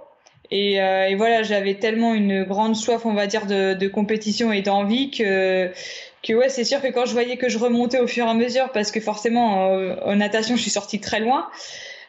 [0.51, 4.51] Et, euh, et voilà, j'avais tellement une grande soif, on va dire, de, de compétition
[4.51, 5.71] et d'envie que
[6.23, 8.33] que ouais, c'est sûr que quand je voyais que je remontais au fur et à
[8.33, 11.47] mesure, parce que forcément euh, en natation, je suis sortie très loin.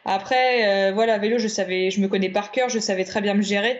[0.05, 3.33] Après, euh, voilà, vélo, je savais, je me connais par cœur, je savais très bien
[3.33, 3.79] me gérer.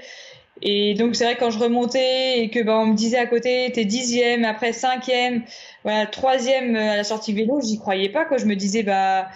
[0.62, 3.72] Et donc c'est vrai quand je remontais et que ben on me disait à côté
[3.74, 5.43] t'es dixième, après cinquième,
[5.84, 8.38] voilà troisième à la sortie vélo, j'y croyais pas quoi.
[8.38, 9.30] Je me disais bah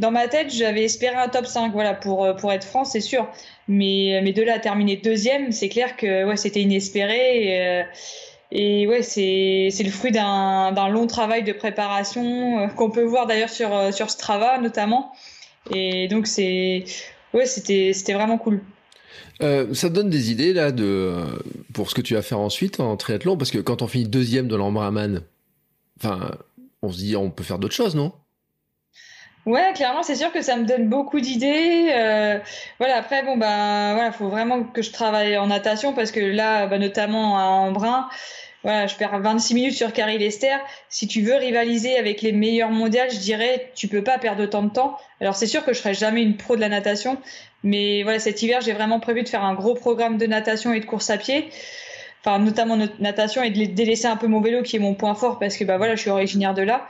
[0.00, 3.28] dans ma tête j'avais espéré un top 5 voilà pour pour être franc c'est sûr.
[3.68, 7.44] Mais mais de là à terminer deuxième, c'est clair que ouais c'était inespéré.
[7.44, 7.82] Et, euh,
[8.52, 13.48] et ouais, c'est le fruit d'un long travail de préparation euh, qu'on peut voir d'ailleurs
[13.48, 15.12] sur euh, sur Strava notamment.
[15.72, 16.84] Et donc c'est
[17.32, 18.60] ouais, c'était vraiment cool.
[19.42, 21.24] Euh, ça te donne des idées là de
[21.72, 23.36] pour ce que tu vas faire ensuite en triathlon?
[23.36, 25.22] Parce que quand on finit deuxième de l'Ambraman,
[25.98, 26.32] enfin,
[26.82, 28.12] on se dit on peut faire d'autres choses, non?
[29.46, 31.90] Ouais, clairement, c'est sûr que ça me donne beaucoup d'idées.
[31.94, 32.38] Euh,
[32.78, 36.66] voilà, après, bon, bah, voilà, faut vraiment que je travaille en natation parce que là,
[36.66, 38.08] bah, notamment à Embrun,
[38.62, 40.56] voilà, je perds 26 minutes sur Carrie Lester.
[40.90, 44.62] Si tu veux rivaliser avec les meilleurs mondiales, je dirais, tu peux pas perdre autant
[44.62, 44.98] de temps.
[45.22, 47.16] Alors, c'est sûr que je serai jamais une pro de la natation,
[47.62, 50.80] mais voilà, cet hiver, j'ai vraiment prévu de faire un gros programme de natation et
[50.80, 51.48] de course à pied.
[52.22, 55.14] Enfin, notamment notre natation et de délaisser un peu mon vélo qui est mon point
[55.14, 56.86] fort parce que, bah, voilà, je suis originaire de là.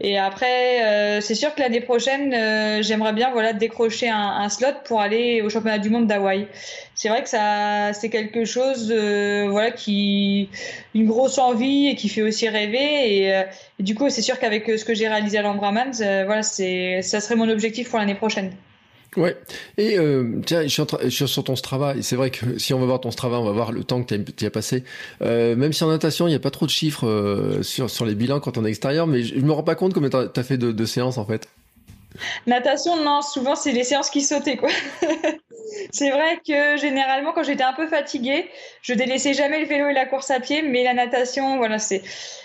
[0.00, 4.48] Et après, euh, c'est sûr que l'année prochaine, euh, j'aimerais bien voilà décrocher un, un,
[4.48, 6.48] slot pour aller au championnat du monde d'Hawaï.
[6.94, 10.48] C'est vrai que ça, c'est quelque chose, euh, voilà, qui
[10.94, 13.18] une grosse envie et qui fait aussi rêver.
[13.18, 13.42] Et, euh,
[13.80, 17.20] du coup, c'est sûr qu'avec ce que j'ai réalisé à l'Ambramans, euh, voilà, c'est, ça
[17.20, 18.52] serait mon objectif pour l'année prochaine.
[19.16, 19.36] Ouais.
[19.78, 21.94] Et euh, tiens, je suis, en je suis, sur ton Strava.
[22.02, 24.14] C'est vrai que si on va voir ton Strava, on va voir le temps que
[24.14, 24.84] tu as, as, passé.
[25.22, 28.04] Euh, même si en natation, il n'y a pas trop de chiffres euh, sur, sur
[28.04, 30.16] les bilans quand on est extérieur, mais je, je me rends pas compte combien tu
[30.16, 31.48] as, fait de, de séances en fait.
[32.46, 34.70] Natation, non, souvent c'est les séances qui sautaient quoi.
[35.92, 38.48] c'est vrai que généralement quand j'étais un peu fatiguée,
[38.82, 42.02] je délaissais jamais le vélo et la course à pied, mais la natation, voilà, c'est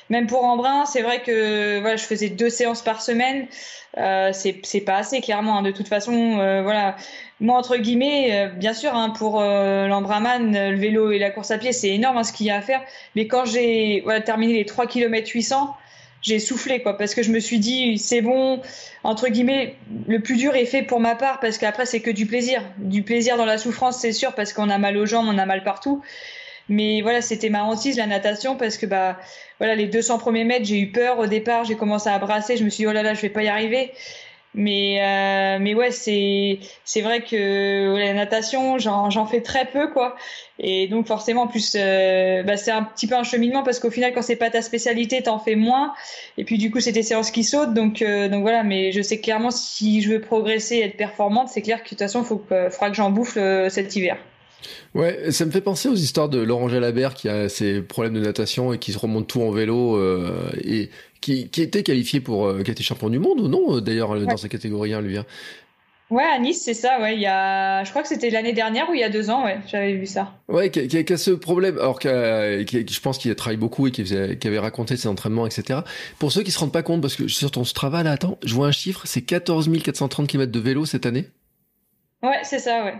[0.09, 3.47] même pour Embrun, c'est vrai que voilà, je faisais deux séances par semaine.
[3.97, 5.57] Euh, c'est pas assez clairement.
[5.57, 5.61] Hein.
[5.63, 6.95] De toute façon, euh, voilà.
[7.39, 11.51] Moi entre guillemets, euh, bien sûr, hein, pour euh, l'Ambraman, le vélo et la course
[11.51, 12.81] à pied, c'est énorme hein, ce qu'il y a à faire.
[13.15, 15.75] Mais quand j'ai voilà, terminé les 3 km 800
[16.21, 18.61] j'ai soufflé quoi parce que je me suis dit c'est bon
[19.03, 19.75] entre guillemets
[20.07, 22.61] le plus dur est fait pour ma part parce qu'après c'est que du plaisir.
[22.77, 25.45] Du plaisir dans la souffrance c'est sûr parce qu'on a mal aux jambes on a
[25.45, 26.01] mal partout.
[26.67, 29.17] Mais voilà c'était ma hantise la natation parce que bah
[29.57, 32.63] voilà les 200 premiers mètres j'ai eu peur au départ j'ai commencé à brasser je
[32.63, 33.91] me suis dit oh là là je vais pas y arriver
[34.55, 40.15] mais euh, mais ouais c'est vrai que la natation j'en fais très peu quoi.
[40.57, 43.91] Et donc forcément en plus euh, bah, c'est un petit peu un cheminement parce qu'au
[43.91, 45.93] final quand c'est pas ta spécialité t'en fais moins.
[46.37, 47.75] Et puis du coup c'est des séances qui sautent.
[47.75, 48.63] Donc euh, donc voilà.
[48.63, 51.89] Mais je sais clairement si je veux progresser et être performante c'est clair que de
[51.89, 53.37] toute façon faut que faudra que j'en bouffe
[53.69, 54.17] cet hiver.
[54.93, 58.19] Ouais, ça me fait penser aux histoires de Laurent Jalabert qui a ses problèmes de
[58.19, 59.97] natation et qui se remonte tout en vélo
[61.21, 64.11] qui, qui était qualifié pour, euh, qui était champion du monde ou non euh, d'ailleurs
[64.11, 64.25] ouais.
[64.25, 65.17] dans sa catégorie 1 lui.
[65.17, 65.25] Hein.
[66.09, 66.99] Ouais, à Nice, c'est ça.
[66.99, 69.29] Ouais, il y a, je crois que c'était l'année dernière ou il y a deux
[69.29, 69.45] ans.
[69.45, 70.33] Ouais, j'avais vu ça.
[70.47, 70.79] Ouais, qui
[71.13, 71.77] a, ce problème.
[71.77, 75.81] Alors, que je pense qu'il a travaillé beaucoup et qu'il avait raconté ses entraînements, etc.
[76.17, 78.55] Pour ceux qui se rendent pas compte, parce que sur ton Strava là, attends, je
[78.55, 81.27] vois un chiffre, c'est 14 430 km de vélo cette année.
[82.23, 82.95] Ouais, c'est ça, ouais.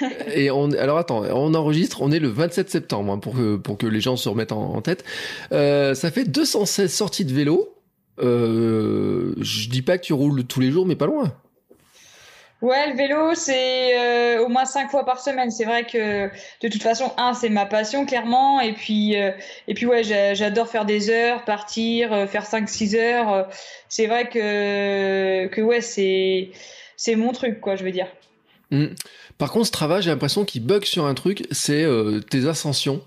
[0.34, 3.78] et on, alors attends, on enregistre, on est le 27 septembre hein, pour que pour
[3.78, 5.04] que les gens se remettent en, tête.
[5.52, 7.74] Euh, ça fait 216 sorties de vélo.
[8.18, 11.32] Euh, je dis pas que tu roules tous les jours, mais pas loin.
[12.62, 15.50] Ouais, le vélo, c'est euh, au moins cinq fois par semaine.
[15.50, 16.26] C'est vrai que
[16.60, 19.32] de toute façon, un, c'est ma passion clairement, et puis euh,
[19.66, 23.48] et puis ouais, j'adore faire des heures, partir, euh, faire 5-6 heures.
[23.88, 26.50] C'est vrai que que ouais, c'est
[26.96, 28.08] c'est mon truc quoi, je veux dire.
[28.70, 28.86] Mmh.
[29.38, 31.86] Par contre, ce travail, j'ai l'impression qu'il bug sur un truc, c'est
[32.30, 33.02] tes ascensions.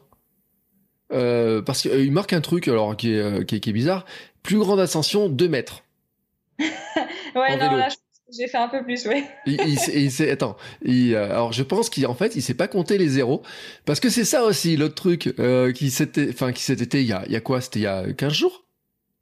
[1.10, 4.06] parce qu'il marque un truc alors qui est, qui est, qui est bizarre.
[4.42, 5.84] Plus grande ascension, 2 mètres.
[6.60, 7.96] ouais, non, là, je
[8.36, 9.24] j'ai fait un peu plus, oui.
[9.46, 13.08] il, il, attends, il, euh, alors je pense qu'en fait, il s'est pas compté les
[13.08, 13.44] zéros.
[13.86, 17.14] Parce que c'est ça aussi, l'autre truc euh, qui s'était enfin, qui s'était il y
[17.14, 17.62] a, il y a quoi?
[17.62, 18.66] C'était il y a 15 jours?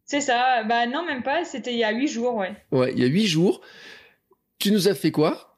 [0.05, 0.63] C'est ça.
[0.63, 1.43] Bah non, même pas.
[1.43, 2.53] C'était il y a 8 jours, ouais.
[2.71, 3.61] Ouais, il y a 8 jours.
[4.59, 5.50] Tu nous as fait quoi?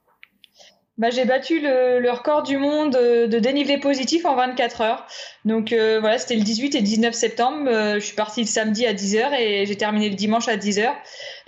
[1.00, 5.08] Bah, j'ai battu le, le, record du monde de dénivelé positif en 24 heures.
[5.44, 7.68] Donc euh, voilà, c'était le 18 et 19 septembre.
[7.68, 10.92] Euh, je suis partie le samedi à 10h et j'ai terminé le dimanche à 10h.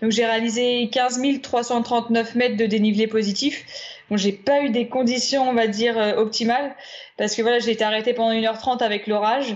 [0.02, 3.66] Donc j'ai réalisé 15 339 mètres de dénivelé positif.
[4.10, 6.76] Bon, j'ai pas eu des conditions, on va dire, euh, optimales
[7.18, 9.56] parce que voilà, j'ai été arrêtée pendant 1h30 avec l'orage.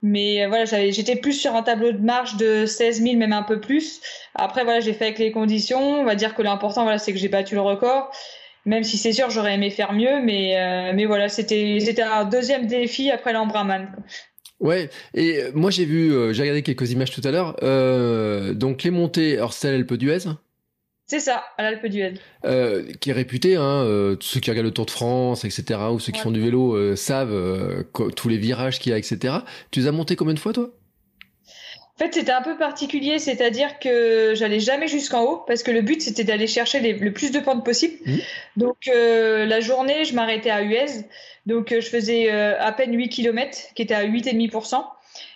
[0.00, 3.60] Mais voilà, j'étais plus sur un tableau de marche de 16 000, même un peu
[3.60, 4.00] plus.
[4.36, 6.00] Après, voilà, j'ai fait avec les conditions.
[6.00, 8.12] On va dire que l'important, voilà, c'est que j'ai battu le record
[8.68, 12.66] même si c'est sûr j'aurais aimé faire mieux mais euh, mais voilà c'était un deuxième
[12.66, 13.88] défi après l'Ambraman
[14.60, 17.54] Ouais, et euh, moi j'ai vu, euh, j'ai regardé quelques images tout à l'heure.
[18.56, 20.24] donc les montées, alors c'est à l'Alpe d'Huez.
[21.06, 22.14] C'est ça, à l'Alpe d'Huez.
[22.98, 23.84] qui est réputé, hein,
[24.18, 27.84] ceux qui regardent le Tour de France, etc., ou ceux qui font du vélo savent
[28.16, 29.36] tous les virages qu'il y a, etc.
[29.70, 30.70] Tu les as montés combien de fois toi?
[31.98, 35.82] En fait, c'était un peu particulier, c'est-à-dire que j'allais jamais jusqu'en haut parce que le
[35.82, 37.96] but c'était d'aller chercher le plus de pentes possible.
[38.06, 38.16] Mmh.
[38.56, 41.08] Donc euh, la journée, je m'arrêtais à Huez,
[41.46, 44.84] donc euh, je faisais euh, à peine 8 km, qui était à 8,5%.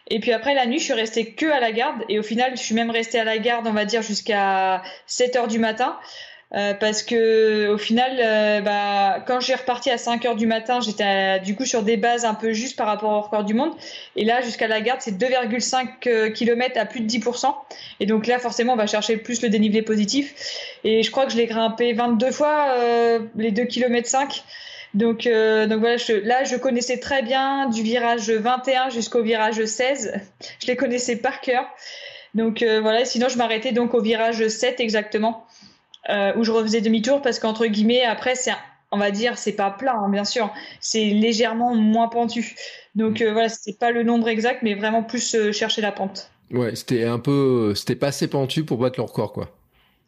[0.07, 2.53] Et puis après la nuit, je suis restée que à la garde et au final,
[2.57, 5.99] je suis même restée à la garde, on va dire jusqu'à 7 heures du matin.
[6.55, 10.81] Euh, parce que au final, euh, bah, quand j'ai reparti à 5 heures du matin,
[10.81, 13.73] j'étais du coup sur des bases un peu justes par rapport au record du monde.
[14.17, 17.55] Et là, jusqu'à la garde, c'est 2,5 km à plus de 10%.
[18.01, 20.35] Et donc là, forcément, on va chercher plus le dénivelé positif.
[20.85, 24.45] Et je crois que je l'ai grimpé 22 fois, euh, les 2 km 5.
[24.93, 30.21] Donc, donc voilà, je, là, je connaissais très bien du virage 21 jusqu'au virage 16.
[30.61, 31.65] Je les connaissais par cœur.
[32.35, 35.47] Donc voilà, sinon je m'arrêtais donc au virage 7 exactement.
[36.11, 38.53] Euh, où je refaisais demi-tour parce qu'entre guillemets, après, c'est
[38.91, 42.57] on va dire, c'est pas plat, hein, bien sûr, c'est légèrement moins pentu.
[42.95, 46.31] Donc euh, voilà, c'est pas le nombre exact, mais vraiment plus euh, chercher la pente.
[46.51, 49.51] Ouais, c'était un peu, c'était pas assez pentu pour battre le record, quoi.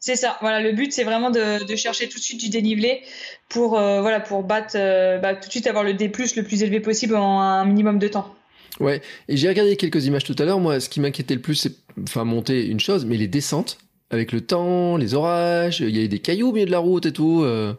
[0.00, 0.37] C'est ça.
[0.42, 3.00] Voilà, le but c'est vraiment de, de, chercher tout de suite du dénivelé
[3.48, 4.74] pour voilà pour battre
[5.22, 8.09] bah, tout de suite avoir le D+ le plus élevé possible en un minimum de
[8.09, 8.35] temps.
[8.80, 10.61] Ouais, et j'ai regardé quelques images tout à l'heure.
[10.61, 13.78] Moi, ce qui m'inquiétait le plus, c'est enfin monter une chose, mais les descentes
[14.11, 16.79] avec le temps, les orages, il y a eu des cailloux au milieu de la
[16.79, 17.43] route et tout.
[17.43, 17.75] Euh.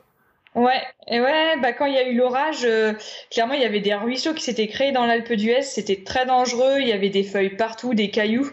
[0.56, 2.94] Ouais, et ouais, bah quand il y a eu l'orage, euh,
[3.30, 6.78] clairement il y avait des ruisseaux qui s'étaient créés dans l'Alpe d'Huez, c'était très dangereux,
[6.80, 8.50] il y avait des feuilles partout, des cailloux.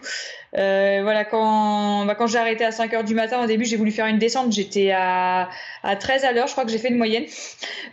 [0.57, 3.77] Euh, voilà, quand, bah, quand j'ai arrêté à 5 heures du matin, au début j'ai
[3.77, 5.49] voulu faire une descente, j'étais à,
[5.81, 7.25] à 13 à l'heure, je crois que j'ai fait une moyenne.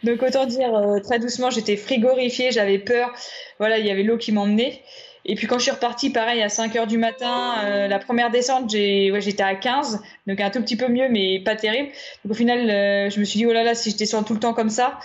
[0.03, 0.73] Donc autant dire
[1.05, 3.13] très doucement, j'étais frigorifiée, j'avais peur.
[3.61, 4.83] Voilà, il y avait l'eau qui m'emmenait.
[5.31, 8.33] Et puis quand je suis repartie, pareil, à 5 heures du matin, euh, la première
[8.33, 11.91] descente, j'ai, ouais, j'étais à 15, donc un tout petit peu mieux, mais pas terrible.
[12.25, 14.35] Donc au final, euh, je me suis dit, oh là là, si je descends tout
[14.35, 14.99] le temps comme ça.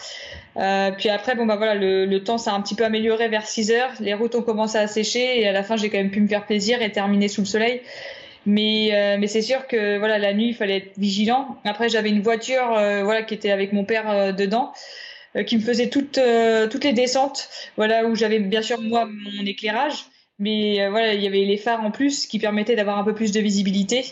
[0.58, 3.70] Euh, puis après, bon bah voilà, le, temps s'est un petit peu amélioré vers 6
[3.70, 6.22] heures, les routes ont commencé à sécher, et à la fin, j'ai quand même pu
[6.22, 7.82] me faire plaisir et terminer sous le soleil.
[8.48, 11.58] Mais, mais c'est sûr que voilà, la nuit, il fallait être vigilant.
[11.66, 12.70] Après, j'avais une voiture
[13.04, 14.74] voilà, qui était avec mon père dedans.
[15.46, 16.20] Qui me faisait toutes
[16.72, 20.06] toutes les descentes, voilà où j'avais bien sûr moi mon éclairage,
[20.40, 23.14] mais euh, voilà il y avait les phares en plus qui permettaient d'avoir un peu
[23.14, 24.06] plus de visibilité.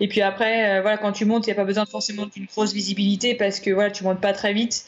[0.00, 2.72] Et puis après voilà quand tu montes il n'y a pas besoin forcément d'une grosse
[2.72, 4.84] visibilité parce que voilà tu montes pas très vite.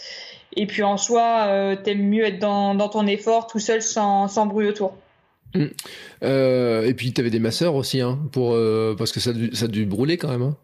[0.57, 4.66] Et puis en soi, euh, t'aimes mieux être dans, ton effort tout seul sans, bruit
[4.66, 4.96] autour.
[6.22, 8.57] Euh, et puis tu avais des masseurs aussi, hein, pour,
[8.96, 10.42] parce que ça, ça a dû brûler quand même.
[10.42, 10.56] Hein.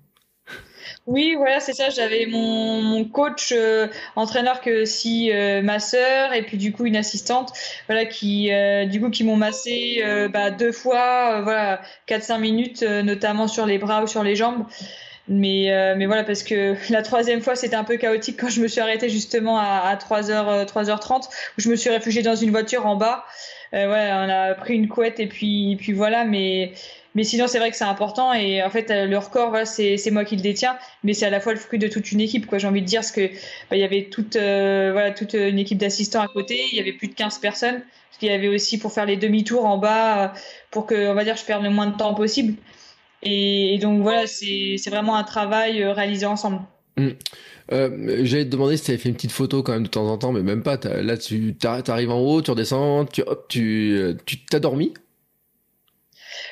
[1.06, 1.90] Oui, voilà, c'est ça.
[1.90, 6.86] J'avais mon, mon coach euh, entraîneur que aussi euh, ma sœur et puis du coup
[6.86, 7.52] une assistante,
[7.88, 10.02] voilà, qui euh, du coup qui m'ont massé
[10.32, 14.64] bah, deux fois, voilà, 4-5 minutes, notamment sur les bras ou sur les jambes.
[15.26, 18.60] Mais, euh, mais voilà, parce que la troisième fois, c'était un peu chaotique quand je
[18.60, 21.28] me suis arrêtée justement à, 3h, 3h30,
[21.58, 23.24] où je me suis réfugiée dans une voiture en bas.
[23.72, 26.72] Euh, on a pris une couette et puis, puis voilà, mais,
[27.14, 28.32] mais sinon, c'est vrai que c'est important.
[28.32, 31.52] Et en fait, le record, c'est, moi qui le détiens, mais c'est à la fois
[31.52, 32.58] le fruit de toute une équipe, quoi.
[32.58, 33.30] J'ai envie de dire, parce que
[33.70, 36.92] bah, y avait toute, euh, voilà, toute une équipe d'assistants à côté, il y avait
[36.92, 37.82] plus de 15 personnes.
[38.10, 40.34] Parce qu'il y avait aussi pour faire les demi-tours en bas,
[40.70, 42.54] pour que, on va dire, je perde le moins de temps possible.
[43.22, 46.60] Et, donc voilà, c'est vraiment un travail euh, réalisé ensemble.
[47.72, 50.06] Euh, J'allais te demander si tu avais fait une petite photo quand même de temps
[50.06, 50.78] en temps, mais même pas.
[50.84, 54.16] Là, tu arrives en haut, tu redescends, tu, hop, tu
[54.50, 54.92] t'as dormi?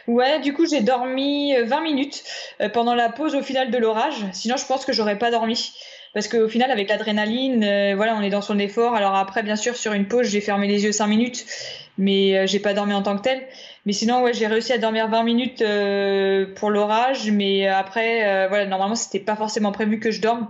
[0.09, 2.25] Ouais, du coup, j'ai dormi 20 euh, minutes
[2.61, 4.25] euh, pendant la pause au final de l'orage.
[4.33, 5.73] Sinon, je pense que j'aurais pas dormi.
[6.15, 8.95] Parce qu'au final, avec l'adrénaline, voilà, on est dans son effort.
[8.95, 11.47] Alors après, bien sûr, sur une pause, j'ai fermé les yeux 5 minutes,
[11.97, 13.47] mais j'ai pas dormi en tant que tel.
[13.85, 18.49] Mais sinon, ouais, j'ai réussi à dormir 20 minutes euh, pour l'orage, mais après, euh,
[18.49, 20.49] voilà, normalement, c'était pas forcément prévu que je dorme.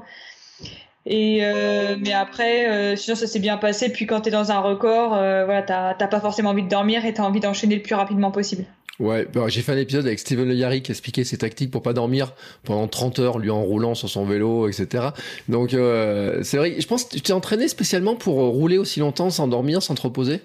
[1.04, 3.90] Et euh, mais après, sinon ça s'est bien passé.
[3.90, 7.14] Puis quand tu es dans un record, voilà, t'as pas forcément envie de dormir et
[7.14, 8.64] t'as envie d'enchaîner le plus rapidement possible.
[9.02, 11.82] Ouais, bah, j'ai fait un épisode avec Steven Le Yari qui expliquait ses tactiques pour
[11.82, 12.34] pas dormir
[12.64, 15.08] pendant 30 heures, lui en roulant sur son vélo, etc.
[15.48, 19.48] Donc c'est vrai, je pense que tu t'es entraîné spécialement pour rouler aussi longtemps sans
[19.48, 20.40] dormir, sans te reposer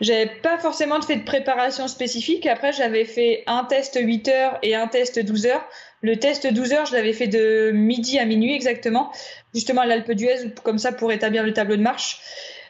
[0.00, 2.46] j'avais pas forcément fait de préparation spécifique.
[2.46, 5.66] Après, j'avais fait un test 8 heures et un test 12 heures.
[6.02, 9.12] Le test 12 heures, je l'avais fait de midi à minuit exactement,
[9.54, 12.18] justement à l'Alpe d'Huez, comme ça pour établir le tableau de marche.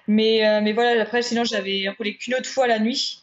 [0.06, 3.22] Mais, euh, mais voilà, après, sinon, j'avais roulé qu'une autre fois la nuit.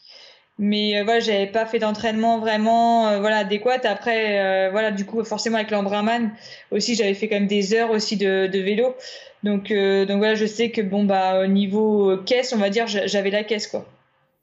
[0.60, 3.80] Mais euh, voilà, j'avais pas fait d'entraînement vraiment euh, voilà adéquat.
[3.84, 6.32] Après, voilà, du coup, forcément avec l'Embraman
[6.72, 8.96] aussi, j'avais fait quand même des heures aussi de, de vélo.
[9.44, 12.86] Donc, euh, donc voilà, je sais que bon bah au niveau caisse, on va dire,
[12.88, 13.88] j'avais la caisse quoi.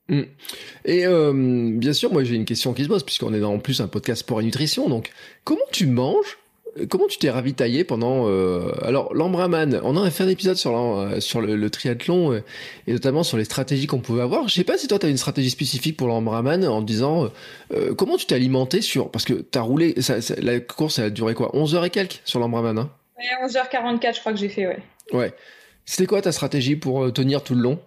[0.08, 0.22] Mm.
[0.84, 1.32] Et euh,
[1.74, 3.88] bien sûr, moi j'ai une question qui se pose puisqu'on est dans en plus un
[3.88, 4.88] podcast sport et nutrition.
[4.88, 5.10] Donc,
[5.44, 6.38] comment tu manges
[6.88, 10.72] Comment tu t'es ravitaillé pendant euh, alors l'Ambraman On a fait un épisode sur
[11.20, 12.42] sur le, triathlon
[12.86, 14.48] et notamment sur les stratégies qu'on pouvait avoir.
[14.48, 17.30] Je sais pas si toi tu as une stratégie spécifique pour l'Ambraman en disant
[17.96, 19.94] comment tu t'es alimenté sur parce que tu as roulé
[20.40, 22.90] la course elle a duré quoi 11 heures et quelques sur l'Ambraman hein?
[23.42, 24.78] 11h44, je crois que j'ai fait, ouais.
[25.12, 25.32] Ouais.
[25.84, 27.80] C'était quoi ta stratégie pour euh, tenir tout le long?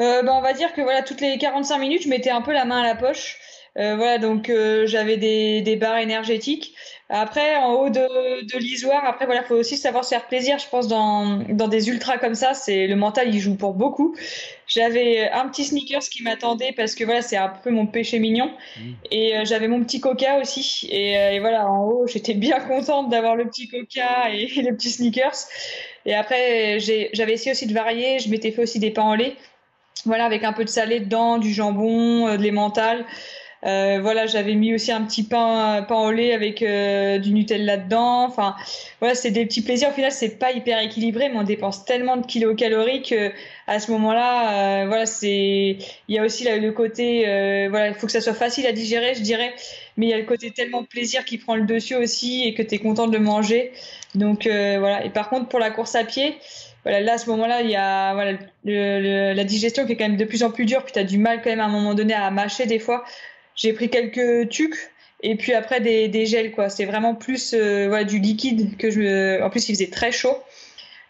[0.00, 2.52] Euh, bah, On va dire que voilà, toutes les 45 minutes, je mettais un peu
[2.52, 3.38] la main à la poche.
[3.78, 6.74] Euh, voilà, donc euh, j'avais des, des, barres énergétiques.
[7.08, 10.58] Après, en haut de, de l'isoire, après voilà, faut aussi savoir se faire plaisir.
[10.58, 14.14] Je pense dans, dans des ultras comme ça, c'est le mental, il joue pour beaucoup.
[14.66, 18.50] J'avais un petit sneakers qui m'attendait parce que voilà, c'est un peu mon péché mignon.
[18.76, 18.80] Mmh.
[19.10, 20.86] Et euh, j'avais mon petit coca aussi.
[20.90, 24.72] Et, et voilà, en haut, j'étais bien contente d'avoir le petit coca et, et les
[24.72, 25.46] petits sneakers.
[26.04, 28.18] Et après, j'avais essayé aussi de varier.
[28.18, 29.34] Je m'étais fait aussi des pains au lait.
[30.04, 33.06] Voilà, avec un peu de salé dedans, du jambon, de l'emmental.
[33.64, 37.76] Euh, voilà, j'avais mis aussi un petit pain, pain au lait avec euh, du Nutella
[37.76, 38.24] dedans.
[38.24, 38.56] Enfin,
[38.98, 39.90] voilà, c'est des petits plaisirs.
[39.90, 43.30] Au final, c'est pas hyper équilibré, mais on dépense tellement de kilocalories que
[43.68, 45.78] à ce moment-là, euh, voilà, c'est.
[46.08, 47.22] Il y a aussi le côté,
[47.68, 49.54] voilà, il faut que ça soit facile à digérer, je dirais.
[49.96, 52.62] Mais il y a le côté tellement plaisir qui prend le dessus aussi et que
[52.62, 53.72] tu es content de le manger.
[54.14, 55.04] Donc voilà.
[55.04, 56.36] Et par contre, pour la course à pied.
[56.84, 58.32] Voilà, là, à ce moment-là, il y a voilà,
[58.64, 61.16] la digestion qui est quand même de plus en plus dure, puis tu as du
[61.16, 63.04] mal quand même à un moment donné à mâcher des fois.
[63.56, 64.90] J'ai pris quelques tucs
[65.22, 66.68] et puis après des, gels quoi.
[66.68, 69.42] C'est vraiment plus euh, du liquide que je.
[69.42, 70.36] En plus, il faisait très chaud,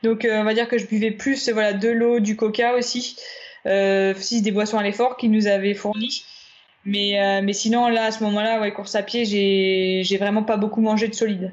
[0.03, 3.17] donc euh, on va dire que je buvais plus voilà de l'eau, du coca aussi,
[3.67, 6.25] euh, aussi des boissons à l'effort qu'ils nous avaient fournies.
[6.85, 10.57] Mais euh, mais sinon là à ce moment-là, ouais, course à pied, j'ai vraiment pas
[10.57, 11.53] beaucoup mangé de solide.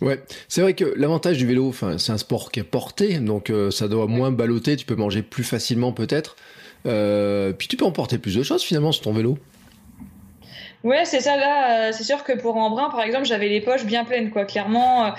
[0.00, 3.86] Ouais, c'est vrai que l'avantage du vélo, c'est un sport qui est porté, donc ça
[3.86, 6.36] doit moins balloter, tu peux manger plus facilement peut-être.
[6.84, 9.38] puis tu peux emporter plus de choses finalement sur ton vélo.
[10.84, 11.38] Ouais, c'est ça.
[11.38, 14.44] Là, euh, c'est sûr que pour Embrun, par exemple, j'avais les poches bien pleines, quoi.
[14.44, 15.10] Clairement, euh,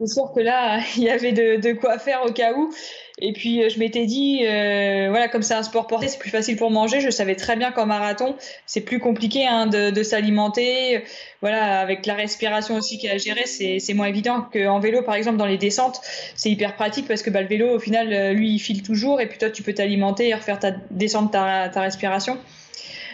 [0.00, 2.74] c'est sûr que là, il y avait de, de, quoi faire au cas où.
[3.20, 6.56] Et puis, euh, je m'étais dit, voilà, comme c'est un sport porté, c'est plus facile
[6.56, 6.98] pour manger.
[6.98, 8.34] Je savais très bien qu'en marathon,
[8.66, 11.04] c'est plus compliqué hein, de, de s'alimenter.
[11.42, 15.14] Voilà, avec la respiration aussi qui est à gérer, c'est moins évident qu'en vélo, par
[15.14, 16.00] exemple, dans les descentes,
[16.34, 19.20] c'est hyper pratique parce que bah, le vélo, au final, lui, il file toujours.
[19.20, 22.36] Et puis toi, tu peux t'alimenter et refaire ta descente ta, ta respiration.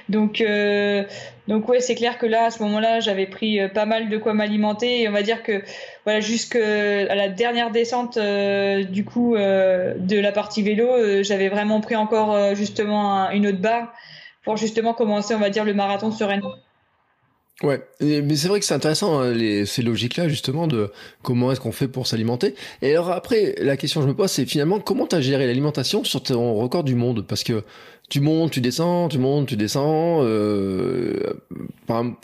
[0.09, 0.43] Donc,
[1.51, 4.17] donc ouais, c'est clair que là, à ce moment-là, j'avais pris euh, pas mal de
[4.17, 5.63] quoi m'alimenter et on va dire que
[6.05, 11.97] voilà, jusqu'à la dernière descente euh, du coup de la partie vélo, j'avais vraiment pris
[11.97, 13.93] encore justement une autre barre
[14.45, 16.55] pour justement commencer, on va dire, le marathon sereinement.
[17.63, 20.91] Ouais, mais c'est vrai que c'est intéressant hein, les, ces logiques-là justement de
[21.23, 22.55] comment est-ce qu'on fait pour s'alimenter.
[22.81, 25.47] Et alors après, la question que je me pose, c'est finalement comment tu as géré
[25.47, 27.27] l'alimentation sur ton record du monde?
[27.27, 27.63] Parce que
[28.11, 30.19] tu montes, tu descends, tu montes, tu descends.
[30.23, 31.33] Euh,
[31.89, 32.17] enfin,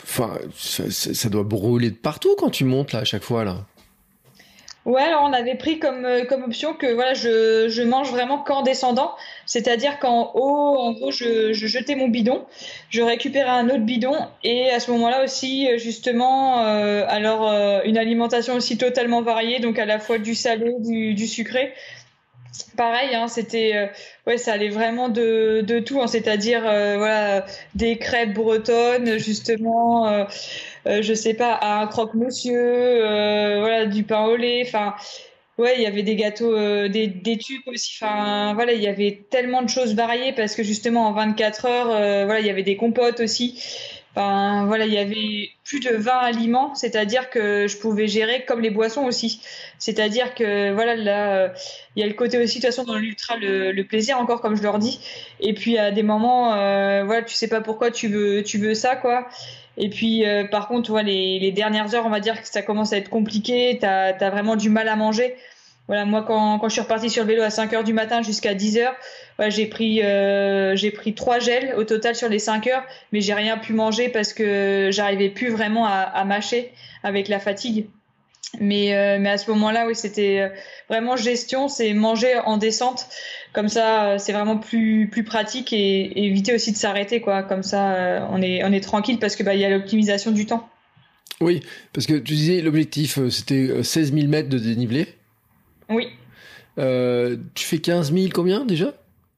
[0.53, 3.65] ça, doit brûler de partout quand tu montes là à chaque fois là.
[4.87, 8.37] Ouais, alors on avait pris comme, euh, comme option que voilà, je, je mange vraiment
[8.37, 9.11] qu'en descendant,
[9.45, 12.45] c'est-à-dire qu'en haut, en gros, je, je, jetais mon bidon,
[12.89, 14.15] je récupérais un autre bidon
[14.45, 19.77] et à ce moment-là aussi, justement, euh, alors euh, une alimentation aussi totalement variée, donc
[19.77, 21.73] à la fois du salé, du, du sucré.
[22.75, 23.87] Pareil, hein, c'était euh,
[24.25, 27.45] ouais, ça allait vraiment de, tout, hein, c'est-à-dire voilà
[27.75, 30.25] des crêpes bretonnes justement
[30.87, 34.95] euh, je sais pas, à un croque-monsieur, euh, voilà, du pain au lait, enfin.
[35.57, 37.97] Ouais, il y avait des gâteaux, euh, des, des, tubes aussi.
[37.99, 41.87] Enfin, voilà, il y avait tellement de choses variées parce que justement en 24 heures,
[42.25, 43.59] voilà, il y avait des compotes aussi.
[44.17, 48.61] Enfin, voilà, il y avait plus de 20 aliments, c'est-à-dire que je pouvais gérer comme
[48.61, 49.41] les boissons aussi.
[49.77, 51.53] C'est-à-dire que voilà, là,
[51.95, 54.55] il y a le côté aussi de toute façon dans l'ultra le, plaisir encore comme
[54.55, 54.99] je leur dis.
[55.39, 56.49] Et puis à des moments,
[57.05, 59.27] voilà, tu sais pas pourquoi tu veux, tu veux ça quoi.
[59.77, 62.63] Et puis, euh, par contre, vois, les, les, dernières heures, on va dire que ça
[62.63, 63.77] commence à être compliqué.
[63.79, 65.35] Tu as, vraiment du mal à manger.
[65.87, 68.53] Voilà, moi, quand, je suis repartie sur le vélo à 5 heures du matin jusqu'à
[68.53, 68.95] 10 heures,
[69.47, 72.83] j'ai pris, euh, pris trois gels au total sur les 5 heures,
[73.13, 76.71] mais j'ai rien pu manger parce que j'arrivais plus vraiment à, mâcher
[77.03, 77.87] avec la fatigue.
[78.59, 80.49] Mais, euh, mais à ce moment-là, oui, c'était euh,
[80.89, 83.07] vraiment gestion, c'est manger en descente.
[83.53, 87.21] Comme ça, c'est vraiment plus, plus pratique et, éviter aussi de s'arrêter.
[87.21, 90.67] Comme ça, on est, on est tranquille parce que bah, y a l'optimisation du temps.
[91.39, 91.61] Oui,
[91.93, 95.16] parce que tu disais l'objectif, c'était 16 000 mètres de dénivelé.
[95.89, 96.07] Oui.
[96.75, 98.93] tu fais 15 000 combien déjà?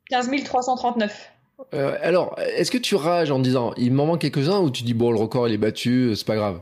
[0.09, 1.31] 15 339.
[2.01, 5.11] alors, est-ce que tu rages en disant il m'en manque quelques-uns ou tu dis bon,
[5.11, 6.61] le record il est battu, c'est pas grave?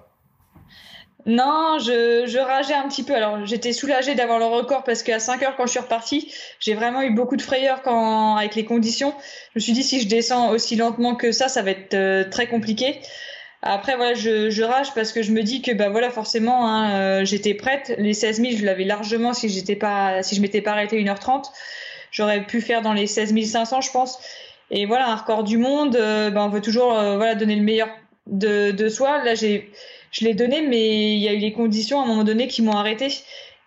[1.28, 3.14] Non, je, je, rageais un petit peu.
[3.14, 6.74] Alors, j'étais soulagée d'avoir le record parce qu'à 5 heures, quand je suis repartie, j'ai
[6.74, 9.14] vraiment eu beaucoup de frayeur quand, avec les conditions.
[9.54, 12.24] Je me suis dit, si je descends aussi lentement que ça, ça va être euh,
[12.24, 13.02] très compliqué.
[13.62, 16.92] Après, voilà, je, je, rage parce que je me dis que, bah voilà, forcément, hein,
[16.92, 17.96] euh, j'étais prête.
[17.98, 21.46] Les 16 000, je l'avais largement si j'étais pas, si je m'étais pas arrêtée 1h30.
[22.12, 24.20] J'aurais pu faire dans les 16 500, je pense.
[24.70, 27.90] Et voilà, un record du monde, euh, ben, on veut toujours, voilà, donner le meilleur
[28.28, 29.24] de, de soi.
[29.24, 29.72] Là, j'ai,
[30.12, 32.62] je l'ai donné, mais il y a eu les conditions à un moment donné qui
[32.62, 33.08] m'ont arrêté.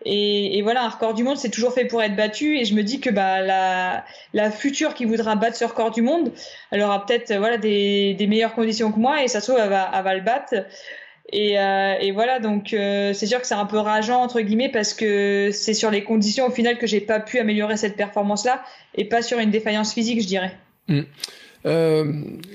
[0.07, 2.59] Et, voilà, un record du monde, c'est toujours fait pour être battu.
[2.59, 3.43] Et je me dis que bah,
[4.33, 6.33] la, future qui voudra battre ce record du monde,
[6.71, 10.15] elle aura peut-être voilà, des, meilleures conditions que moi et ça se trouve, elle va,
[10.15, 10.55] le battre.
[11.33, 14.95] Et, euh, voilà, donc euh, c'est sûr que c'est un peu rageant, entre guillemets, parce
[14.95, 18.63] que c'est sur les conditions au final que j'ai pas pu améliorer cette performance-là
[18.95, 20.57] et pas sur une défaillance physique, je dirais.
[20.89, 21.03] Mmh.
[21.67, 22.13] Euh,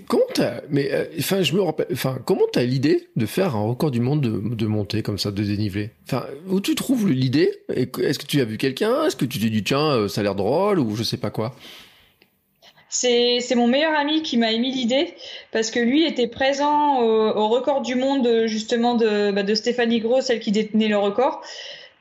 [0.07, 3.63] comment t'as, mais euh, enfin, je me rappelle, enfin, comment t'as l'idée de faire un
[3.63, 5.91] record du monde de, de montée comme ça, de dénivelé?
[6.07, 7.51] Enfin, où tu trouves l'idée?
[7.69, 9.05] Est-ce que tu as vu quelqu'un?
[9.05, 11.29] Est-ce que tu t'es dit tiens, euh, ça a l'air drôle ou je sais pas
[11.29, 11.55] quoi?
[12.89, 15.13] C'est, mon meilleur ami qui m'a émis l'idée
[15.51, 20.21] parce que lui était présent au, record du monde justement de, bah, de Stéphanie Gros,
[20.21, 21.41] celle qui détenait le record,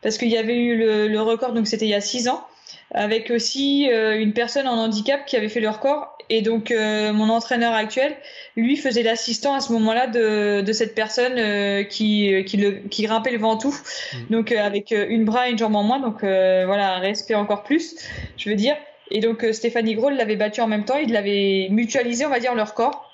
[0.02, 2.46] parce qu'il y avait eu le, le record, donc c'était il y a six ans
[2.93, 7.28] avec aussi une personne en handicap qui avait fait le record et donc, euh, mon
[7.28, 8.16] entraîneur actuel,
[8.57, 12.72] lui, faisait l'assistant à ce moment-là de, de cette personne euh, qui, euh, qui, le,
[12.89, 13.74] qui grimpait le Ventoux.
[13.74, 14.16] Mmh.
[14.30, 16.01] Donc, avec une bras et une jambe en moins.
[16.01, 17.97] Donc, voilà, un respect encore plus,
[18.37, 18.76] je veux dire.
[19.11, 20.97] Et donc, Stéphanie Gros l'avait battu en même temps.
[20.97, 23.11] Il l'avait mutualisé, on va dire, leur corps.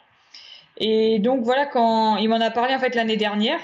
[0.78, 3.58] Et donc, voilà, quand il m'en a parlé, en fait, l'année dernière.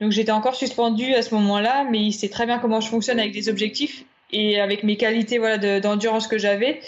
[0.00, 3.18] Donc, j'étais encore suspendue à ce moment-là, mais il sait très bien comment je fonctionne
[3.18, 5.40] avec des objectifs et avec mes qualités
[5.80, 6.80] d'endurance que j'avais.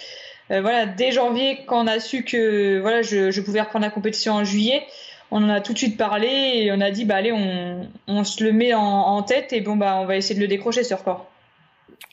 [0.50, 4.34] Euh, voilà, dès janvier, quand on a su que voilà, je, pouvais reprendre la compétition
[4.34, 4.82] en juillet,
[5.30, 8.42] on en a tout de suite parlé et on a dit bah allez, on, se
[8.42, 11.30] le met en, tête et bon bah on va essayer de le décrocher ce record.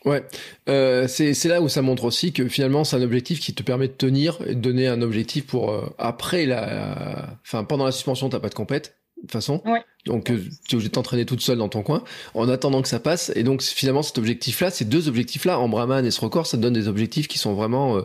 [0.04, 0.24] Ouais,
[0.70, 3.88] euh, c'est là où ça montre aussi que finalement c'est un objectif qui te permet
[3.88, 8.30] de tenir et de donner un objectif pour euh, après la, enfin pendant la suspension
[8.30, 9.62] t'as pas de compète toute façon.
[10.06, 12.04] Donc euh, tu es obligé de t'entraîner toute seule dans ton coin
[12.34, 13.32] en attendant que ça passe.
[13.36, 16.62] Et donc finalement cet objectif-là, ces deux objectifs-là, en Brahman et ce record, ça te
[16.62, 17.98] donne des objectifs qui sont vraiment...
[17.98, 18.02] Euh,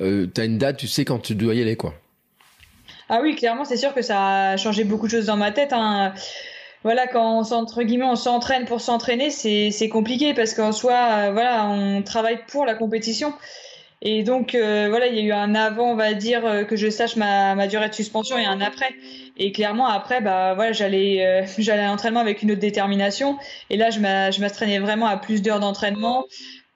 [0.00, 1.76] euh, tu as une date, tu sais quand tu dois y aller.
[1.76, 1.94] quoi.
[3.08, 5.72] Ah oui, clairement, c'est sûr que ça a changé beaucoup de choses dans ma tête.
[5.72, 6.14] Hein.
[6.84, 11.66] Voilà, quand on, entre guillemets, on s'entraîne pour s'entraîner, c'est compliqué parce qu'en soi, voilà,
[11.66, 13.34] on travaille pour la compétition.
[14.02, 16.74] Et donc, euh, voilà, il y a eu un avant, on va dire, euh, que
[16.74, 18.94] je sache ma, ma, durée de suspension et un après.
[19.36, 23.36] Et clairement, après, bah, voilà, j'allais, euh, j'allais à l'entraînement avec une autre détermination.
[23.68, 26.24] Et là, je m'astreignais vraiment à plus d'heures d'entraînement,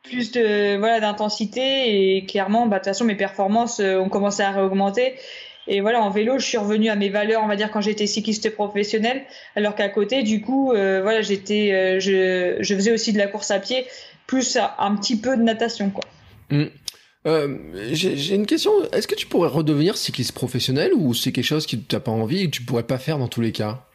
[0.03, 2.17] plus de, voilà, d'intensité.
[2.17, 5.15] Et clairement, bah, de toute façon, mes performances ont commencé à réaugmenter.
[5.67, 8.07] Et voilà, en vélo, je suis revenue à mes valeurs, on va dire, quand j'étais
[8.07, 9.23] cycliste professionnel,
[9.57, 13.29] alors qu'à côté, du coup, euh, voilà, j'étais, euh, je, je, faisais aussi de la
[13.29, 13.87] course à pied,
[14.27, 16.05] plus un petit peu de natation, quoi.
[16.51, 16.65] Mmh.
[17.27, 17.57] Euh,
[17.93, 18.73] J'ai une question.
[18.93, 22.43] Est-ce que tu pourrais redevenir cycliste professionnel ou c'est quelque chose qui t'as pas envie
[22.43, 23.87] et que tu pourrais pas faire dans tous les cas?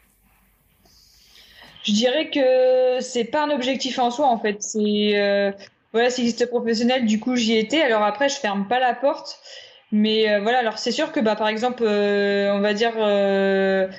[1.84, 4.62] Je dirais que c'est pas un objectif en soi en fait.
[4.62, 5.52] C'est euh,
[5.92, 7.06] voilà cycliste professionnel.
[7.06, 7.82] Du coup j'y étais.
[7.82, 9.38] Alors après je ferme pas la porte.
[9.92, 12.92] Mais euh, voilà, alors c'est sûr que bah, par exemple, euh, on va dire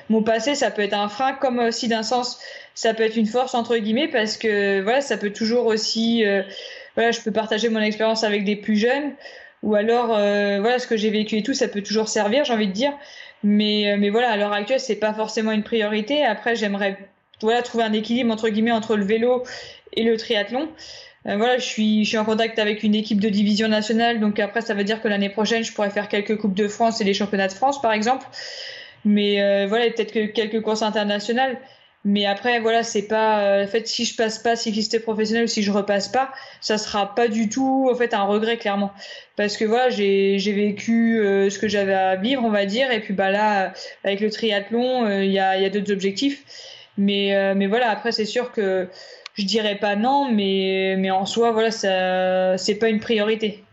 [0.09, 2.39] mon passé, ça peut être un frein, comme aussi d'un sens,
[2.75, 6.23] ça peut être une force entre guillemets, parce que voilà, ça peut toujours aussi,
[7.09, 9.13] je peux partager mon expérience avec des plus jeunes,
[9.63, 12.67] ou alors voilà, ce que j'ai vécu et tout, ça peut toujours servir, j'ai envie
[12.67, 12.93] de dire.
[13.43, 16.23] Mais mais voilà, à l'heure actuelle, c'est pas forcément une priorité.
[16.23, 16.97] Après, j'aimerais
[17.41, 19.43] voilà trouver un équilibre entre guillemets entre le vélo
[19.93, 20.69] et le triathlon.
[21.27, 24.39] Euh, voilà, je suis, je suis en contact avec une équipe de division nationale, donc
[24.39, 27.03] après ça veut dire que l'année prochaine je pourrais faire quelques coupes de France et
[27.03, 28.25] les championnats de France par exemple.
[29.05, 31.57] Mais euh, voilà, peut-être que quelques courses internationales.
[32.03, 33.43] Mais après, voilà, c'est pas.
[33.43, 37.13] Euh, en fait, si je passe pas cycliste professionnel si je repasse pas, ça sera
[37.13, 38.91] pas du tout, en fait, un regret clairement.
[39.35, 43.13] Parce que voilà, j'ai vécu ce que j'avais à vivre, on va dire, et puis
[43.13, 43.73] bah là,
[44.03, 46.43] avec le triathlon, il y a y a d'autres objectifs.
[46.97, 48.87] Mais mais voilà, après c'est sûr que
[49.35, 53.63] je dirais pas non, mais, mais en soi, voilà, ça, c'est pas une priorité.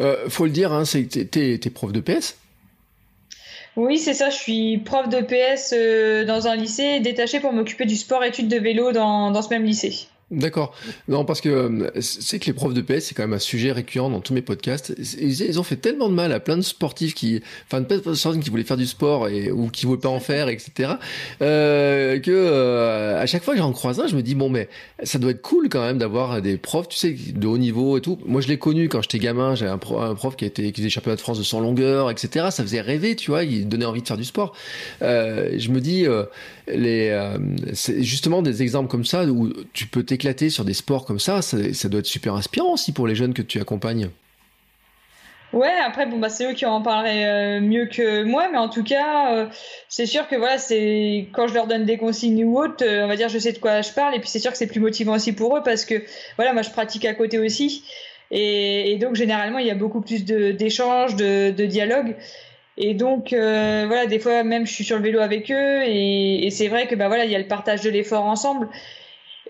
[0.00, 2.38] Euh, faut le dire, hein, t'es prof de PS
[3.76, 7.86] Oui, c'est ça, je suis prof de PS euh, dans un lycée détaché pour m'occuper
[7.86, 10.08] du sport-études de vélo dans, dans ce même lycée.
[10.30, 10.74] D'accord.
[11.06, 13.72] Non, parce que euh, c'est que les profs de PS, c'est quand même un sujet
[13.72, 14.94] récurrent dans tous mes podcasts.
[15.20, 18.48] Ils, ont fait tellement de mal à plein de sportifs qui, enfin, de personnes qui
[18.48, 20.94] voulaient faire du sport et ou qui voulaient pas en faire, etc.
[21.42, 24.70] Euh, que euh, à chaque fois que j'en croise un, je me dis bon, mais
[25.02, 28.00] ça doit être cool quand même d'avoir des profs, tu sais, de haut niveau et
[28.00, 28.18] tout.
[28.24, 29.54] Moi, je l'ai connu quand j'étais gamin.
[29.54, 32.46] J'avais un, prof qui était qui faisait championnat de France de 100 longueur, etc.
[32.50, 33.44] Ça faisait rêver, tu vois.
[33.44, 34.56] Il donnait envie de faire du sport.
[35.02, 36.06] Je me dis
[36.66, 37.34] les,
[37.74, 41.42] c'est justement des exemples comme ça où tu peux t'éclater sur des sports comme ça,
[41.42, 44.10] ça, doit être super inspirant aussi pour les jeunes que tu accompagnes.
[45.52, 48.68] Ouais, après bon bah c'est eux qui en parleraient euh, mieux que moi, mais en
[48.68, 49.46] tout cas euh,
[49.88, 53.16] c'est sûr que voilà c'est quand je leur donne des consignes ou autres, on va
[53.16, 55.14] dire je sais de quoi je parle et puis c'est sûr que c'est plus motivant
[55.14, 56.02] aussi pour eux parce que
[56.36, 57.84] voilà moi je pratique à côté aussi
[58.32, 62.16] et, donc généralement il y a beaucoup plus d'échanges, de, de, de dialogue
[62.76, 66.46] et donc euh, voilà, des fois même je suis sur le vélo avec eux et,
[66.46, 68.68] et c'est vrai que bah voilà, il y a le partage de l'effort ensemble.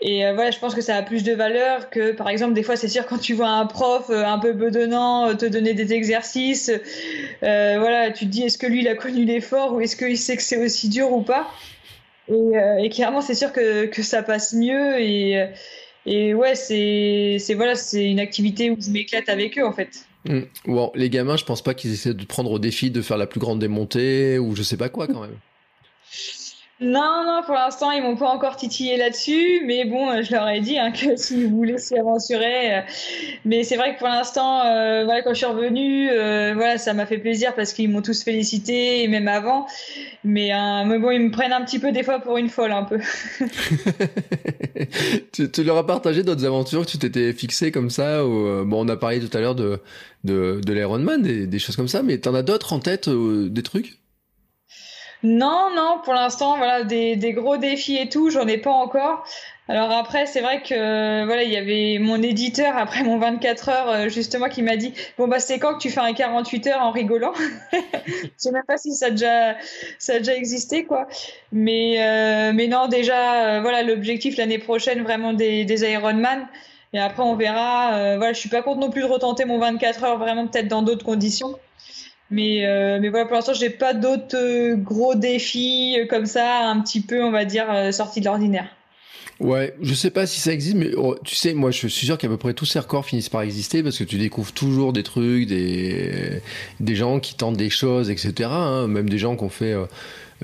[0.01, 2.62] Et euh, voilà, je pense que ça a plus de valeur que par exemple des
[2.62, 5.92] fois c'est sûr quand tu vois un prof euh, un peu bedonnant te donner des
[5.92, 6.70] exercices,
[7.40, 10.36] voilà, tu te dis est-ce que lui il a connu l'effort ou est-ce qu'il sait
[10.36, 11.49] que c'est aussi dur ou pas?
[12.28, 15.49] Et, clairement c'est sûr que, que ça passe mieux et
[16.07, 20.07] et ouais c'est voilà une activité où je m'éclate avec eux en fait.
[20.26, 20.40] Mm.
[20.66, 23.26] Bon, les gamins, je pense pas qu'ils essaient de prendre au défi de faire la
[23.26, 25.36] plus grande démontée ou je sais pas quoi quand même.
[26.85, 30.47] Non, non, pour l'instant, ils m'ont pas encore titillé là-dessus, mais bon, euh, je leur
[30.47, 32.76] ai dit hein, que s'ils voulaient s'y aventurer.
[32.76, 32.80] Euh,
[33.47, 36.09] mais c'est vrai que pour l'instant, euh, voilà, quand je suis revenue,
[36.55, 39.66] voilà, ça m'a fait plaisir parce qu'ils m'ont tous félicité, et même avant.
[40.24, 43.01] Mais, bon, ils me prennent un petit peu des fois pour une folle, un peu.
[45.32, 48.97] tu, leur as partagé d'autres aventures que tu t'étais fixé comme ça Bon, on a
[48.97, 49.80] parlé tout à l'heure de,
[50.24, 53.62] de, de l'Ironman, des, des choses comme ça, mais t'en as d'autres en tête, des
[53.62, 54.04] trucs?
[55.25, 59.25] Non, non, pour l'instant, voilà, des, des, gros défis et tout, j'en ai pas encore.
[59.68, 63.89] Alors après, c'est vrai que voilà, il y avait mon éditeur après mon 24 heures
[63.89, 66.83] euh, justement qui m'a dit bon bah c'est quand que tu fais un 48 heures
[66.83, 67.33] en rigolant.
[68.07, 69.57] Je sais même pas si ça a déjà
[69.99, 71.07] ça a déjà existé quoi.
[71.53, 76.47] Mais euh, mais non déjà euh, voilà l'objectif l'année prochaine vraiment des des Ironman.
[76.93, 78.16] Et après on verra.
[78.18, 80.83] voilà, je suis pas contre non plus de retenter mon 24 heures vraiment peut-être dans
[80.83, 81.59] d'autres conditions.
[82.31, 86.68] Mais, euh, mais voilà, pour l'instant, j'ai pas d'autres euh, gros défis euh, comme ça,
[86.68, 88.66] un petit peu, on va dire, sortis de l'ordinaire.
[89.41, 92.16] Ouais, je sais pas si ça existe, mais oh, tu sais, moi je suis sûr
[92.16, 95.03] qu'à peu près tous ces records finissent par exister parce que tu découvres toujours des
[95.03, 96.41] trucs, des,
[96.79, 98.49] des gens qui tentent des choses, etc.
[98.53, 99.75] Hein, même des gens qui ont fait.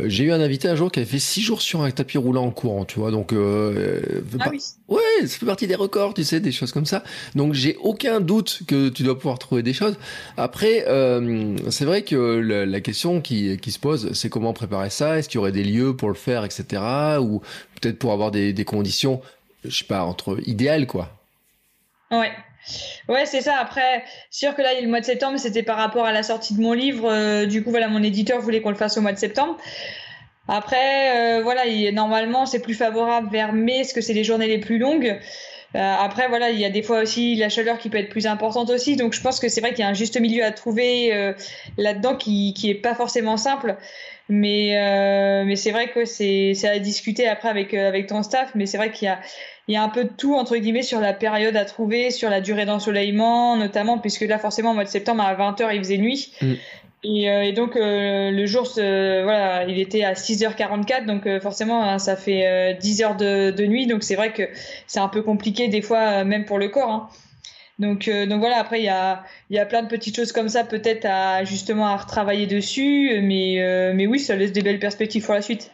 [0.07, 2.45] J'ai eu un invité un jour qui avait fait 6 jours sur un tapis roulant
[2.45, 3.11] en courant, tu vois.
[3.11, 4.01] Donc, euh,
[4.39, 4.63] ah oui.
[4.89, 7.03] ouais, ça fait partie des records, tu sais, des choses comme ça.
[7.35, 9.97] Donc, j'ai aucun doute que tu dois pouvoir trouver des choses.
[10.37, 15.19] Après, euh, c'est vrai que la, question qui, qui se pose, c'est comment préparer ça?
[15.19, 16.83] Est-ce qu'il y aurait des lieux pour le faire, etc.
[17.21, 17.41] Ou
[17.81, 19.21] peut-être pour avoir des, des conditions,
[19.65, 21.11] je sais pas, entre idéales, quoi.
[22.11, 22.33] Ouais.
[23.09, 23.57] Ouais, c'est ça.
[23.59, 26.61] Après, sûr que là, le mois de septembre, c'était par rapport à la sortie de
[26.61, 27.11] mon livre.
[27.11, 29.57] Euh, du coup, voilà, mon éditeur voulait qu'on le fasse au mois de septembre.
[30.49, 34.59] Après, euh, voilà, normalement, c'est plus favorable vers mai, parce que c'est les journées les
[34.59, 35.19] plus longues.
[35.75, 38.71] après, voilà, il y a des fois aussi la chaleur qui peut être plus importante
[38.71, 38.97] aussi.
[38.97, 41.35] Donc, je pense que c'est vrai qu'il y a un juste milieu à trouver
[41.77, 43.77] là-dedans qui, qui est pas forcément simple.
[44.29, 48.51] Mais, mais c'est vrai que c'est à discuter après avec, avec ton staff.
[48.57, 49.21] Mais c'est vrai qu'il y a,
[49.69, 52.31] il y a un peu de tout entre guillemets sur la période à trouver, sur
[52.31, 55.99] la durée d'ensoleillement notamment, puisque là forcément au mois de septembre à 20h il faisait
[55.99, 56.33] nuit.
[56.41, 56.55] Mm.
[57.03, 61.83] Et, euh, et, donc euh, le jour, voilà, il était à 6h44, donc euh, forcément
[61.83, 64.43] hein, ça fait 10 heures de, de nuit, donc c'est vrai que
[64.87, 66.91] c'est un peu compliqué des fois, même pour le corps.
[66.91, 67.09] Hein.
[67.79, 70.65] Donc, donc voilà, après il y a, y a plein de petites choses comme ça
[70.65, 75.33] peut-être à justement à retravailler dessus, mais, mais oui, ça laisse des belles perspectives pour
[75.33, 75.71] la suite.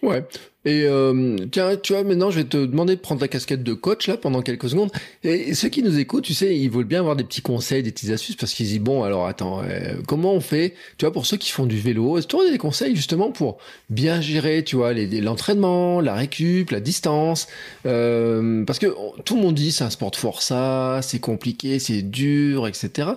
[0.00, 0.22] Ouais,
[0.64, 3.74] et euh, tiens, tu vois, maintenant, je vais te demander de prendre la casquette de
[3.74, 4.92] coach là pendant quelques secondes.
[5.24, 7.90] Et ceux qui nous écoutent, tu sais, ils veulent bien avoir des petits conseils, des
[7.90, 11.26] petites astuces parce qu'ils disent bon, alors attends, euh, comment on fait Tu vois, pour
[11.26, 13.58] ceux qui font du vélo, est-ce que tu as des conseils justement pour
[13.90, 17.48] bien gérer, tu vois, l'entraînement, la récup, la distance
[17.84, 18.86] euh, Parce que
[19.24, 23.08] tout le monde dit c'est un sport de forçat, c'est compliqué, c'est dur, etc.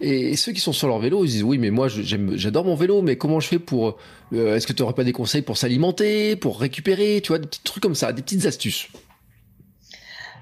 [0.00, 3.02] Et, ceux qui sont sur leur vélo, ils disent oui, mais moi, j'adore mon vélo,
[3.02, 3.98] mais comment je fais pour
[4.32, 7.46] euh, Est-ce que tu n'aurais pas des conseils pour s'alimenter, pour récupérer tu vois, des
[7.46, 8.88] petits trucs comme ça, des petites astuces.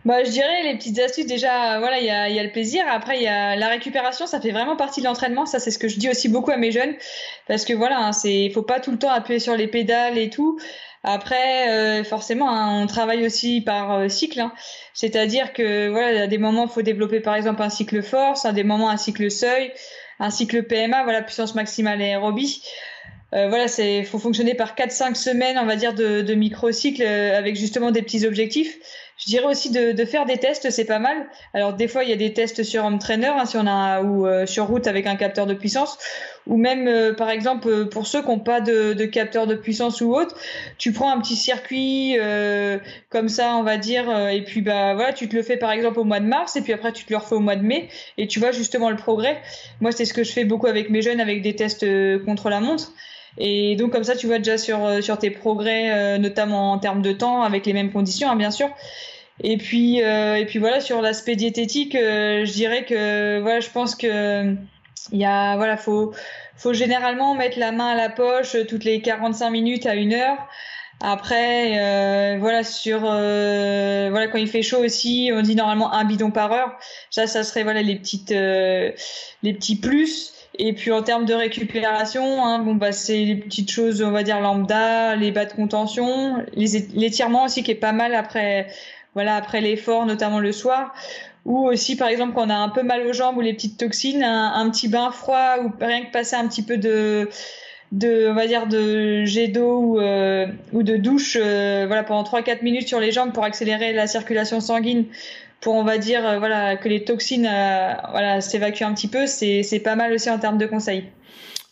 [0.06, 2.84] Bah, je dirais les petites astuces déjà voilà il y a, le plaisir.
[2.88, 5.46] Après il y a la récupération ça fait vraiment partie de l'entraînement.
[5.46, 6.94] Ça c'est ce que je dis aussi beaucoup à mes jeunes.
[7.48, 10.30] Parce que voilà hein, c'est faut pas tout le temps appuyer sur les pédales et
[10.30, 10.60] tout.
[11.02, 14.52] Après euh, forcément hein, on travaille aussi par euh, cycle hein.
[14.94, 18.52] c'est-à-dire que voilà à des moments il faut développer par exemple un cycle force à
[18.52, 19.72] des moments un cycle seuil
[20.18, 22.60] un cycle PMA voilà puissance maximale aérobie
[23.34, 27.36] euh, voilà, c'est faut fonctionner par 4-5 semaines, on va dire, de, de micro-cycles euh,
[27.36, 28.78] avec justement des petits objectifs.
[29.18, 31.26] Je dirais aussi de, de faire des tests, c'est pas mal.
[31.54, 34.02] Alors des fois, il y a des tests sur home trainer, hein, si on a
[34.02, 35.98] ou euh, sur route avec un capteur de puissance,
[36.46, 40.14] ou même par exemple pour ceux qui n'ont pas de, de, capteur de puissance ou
[40.14, 40.36] autre,
[40.78, 42.16] tu prends un petit circuit
[43.08, 45.98] comme ça, on va dire, et puis bah voilà, tu te le fais par exemple
[45.98, 47.88] au mois de mars, et puis après tu te le refais au mois de mai,
[48.18, 49.40] et tu vois justement le progrès.
[49.80, 51.86] Moi, c'est ce que je fais beaucoup avec mes jeunes, avec des tests
[52.24, 52.92] contre la montre.
[53.38, 56.78] Et donc comme ça, tu vois déjà sur, euh, sur tes progrès, euh, notamment en
[56.78, 58.68] termes de temps, avec les mêmes conditions, hein, bien sûr.
[59.42, 63.94] Et puis, euh, et puis voilà, sur l'aspect diététique, je dirais que voilà, je pense
[63.94, 64.54] que
[65.12, 66.12] il y a voilà, faut
[66.56, 70.38] faut généralement mettre la main à la poche toutes les 45 minutes à une heure.
[71.00, 76.52] Après, voilà sur voilà quand il fait chaud aussi, on dit normalement un bidon par
[76.52, 76.72] heure.
[77.10, 80.35] Ça, ça serait voilà les petites les petits plus.
[80.58, 84.22] Et puis en termes de récupération, hein, bon bah c'est les petites choses, on va
[84.22, 88.68] dire lambda, les bas de contention, l'étirement aussi qui est pas mal après,
[89.14, 90.94] voilà après l'effort, notamment le soir.
[91.44, 93.78] Ou aussi par exemple quand on a un peu mal aux jambes ou les petites
[93.78, 97.28] toxines, un, petit bain froid ou rien que passer un petit peu de
[97.92, 102.24] de on va dire de jet d'eau ou, euh, ou de douche euh, voilà pendant
[102.24, 105.04] 3 4 minutes sur les jambes pour accélérer la circulation sanguine
[105.66, 109.26] pour on va dire euh, voilà que les toxines euh, voilà s'évacuent un petit peu,
[109.26, 111.06] c'est pas mal aussi en termes de conseils.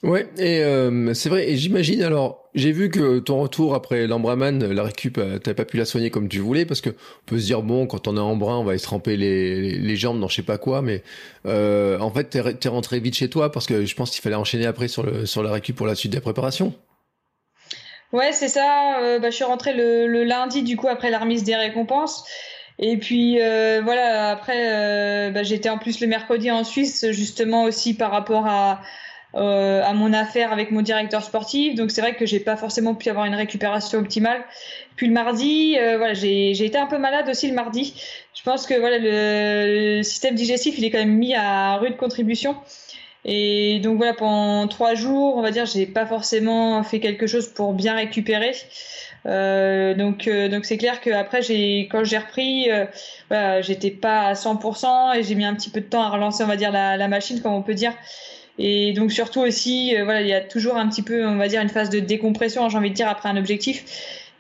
[0.03, 1.49] Ouais, et euh, c'est vrai.
[1.49, 5.77] Et j'imagine alors, j'ai vu que ton retour après l'embraman, la récup, t'as pas pu
[5.77, 8.21] la soigner comme tu voulais parce que on peut se dire bon, quand on est
[8.21, 11.05] en brun, on va se tremper les, les, jambes dans je sais pas quoi, mais
[11.47, 14.35] euh, en fait, t'es es rentré vite chez toi parce que je pense qu'il fallait
[14.35, 16.75] enchaîner après sur le sur la récup pour la suite des préparations.
[18.13, 19.19] Ouais, c'est ça.
[19.21, 22.25] bah, je suis rentré le, le lundi du coup après la remise des récompenses.
[22.79, 27.65] Et puis euh, voilà, après, euh, bah, j'étais en plus le mercredi en Suisse, justement
[27.65, 28.81] aussi par rapport à,
[29.37, 31.77] euh, à mon affaire avec mon directeur sportif.
[31.77, 34.43] Donc c'est vrai que j'ai pas forcément pu avoir une récupération optimale.
[34.97, 37.95] Puis le mardi, voilà, j'ai été un peu malade aussi le mardi.
[38.35, 41.97] Je pense que voilà, le, le, système digestif, il est quand même mis à rude
[41.97, 42.57] contribution.
[43.25, 47.49] Et donc voilà, pendant trois jours, on va dire, j'ai pas forcément fait quelque chose
[47.49, 48.53] pour bien récupérer.
[49.27, 52.85] Euh, donc euh, donc c'est clair que après j'ai quand j'ai repris euh,
[53.31, 56.45] voilà, j'étais pas à 100% et j'ai mis un petit peu de temps à relancer
[56.45, 57.95] on va dire la, la machine comme on peut dire.
[58.59, 61.49] Et donc surtout aussi euh, voilà il y a toujours un petit peu on va
[61.49, 63.85] dire une phase de décompression j'ai envie de dire après un objectif.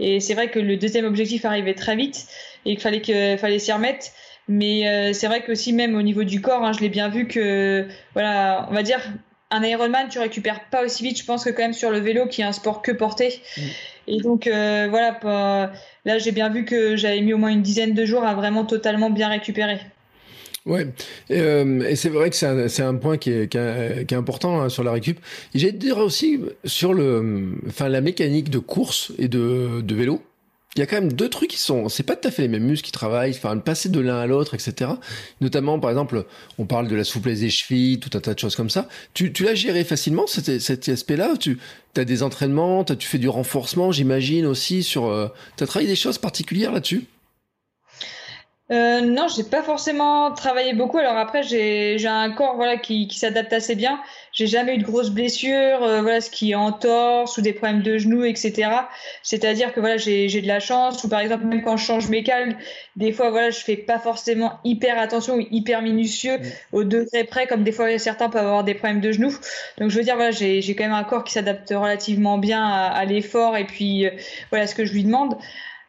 [0.00, 2.26] Et c'est vrai que le deuxième objectif arrivait très vite
[2.66, 4.06] et qu'il fallait que fallait s'y remettre.
[4.48, 7.26] Mais c'est vrai que aussi même au niveau du corps hein, je l'ai bien vu
[7.26, 9.00] que voilà on va dire
[9.54, 12.26] un Ironman, tu récupères pas aussi vite, je pense que quand même sur le vélo,
[12.26, 13.40] qui est un sport que porté.
[13.56, 13.60] Mm.
[14.06, 15.72] Et donc euh, voilà,
[16.04, 18.64] là j'ai bien vu que j'avais mis au moins une dizaine de jours à vraiment
[18.64, 19.80] totalement bien récupérer.
[20.66, 20.86] Ouais,
[21.28, 24.82] et, euh, c'est vrai que c'est un, point qui est, qui est, important hein, sur
[24.82, 25.20] la récup.
[25.54, 30.22] J'ai dire aussi sur le, enfin la mécanique de course et de, de vélo
[30.76, 32.48] il y a quand même deux trucs qui sont, c'est pas tout à fait les
[32.48, 34.90] mêmes muscles qui travaillent, enfin, passer de l'un à l'autre, etc.
[35.40, 36.26] Notamment, par exemple,
[36.58, 38.88] on parle de la souplesse des chevilles, tout un tas de choses comme ça.
[39.14, 41.34] Tu, tu l'as géré facilement, cet, cet aspect-là?
[41.38, 41.58] Tu
[41.96, 45.88] as des entraînements, as, tu fais du renforcement, j'imagine aussi sur, euh, tu as travaillé
[45.88, 47.06] des choses particulières là-dessus?
[48.70, 50.96] Euh, non, j'ai pas forcément travaillé beaucoup.
[50.96, 54.00] Alors après, j'ai j'ai un corps voilà qui, qui s'adapte assez bien.
[54.32, 57.52] J'ai jamais eu de grosses blessures, euh, voilà ce qui est en torse ou des
[57.52, 58.70] problèmes de genoux, etc.
[59.22, 61.04] C'est-à-dire que voilà j'ai j'ai de la chance.
[61.04, 62.56] Ou par exemple même quand je change mes cales,
[62.96, 66.42] des fois voilà je fais pas forcément hyper attention ou hyper minutieux mm.
[66.72, 69.36] au degré près, comme des fois certains peuvent avoir des problèmes de genoux.
[69.78, 72.64] Donc je veux dire voilà j'ai j'ai quand même un corps qui s'adapte relativement bien
[72.64, 74.10] à, à l'effort et puis euh,
[74.50, 75.36] voilà ce que je lui demande.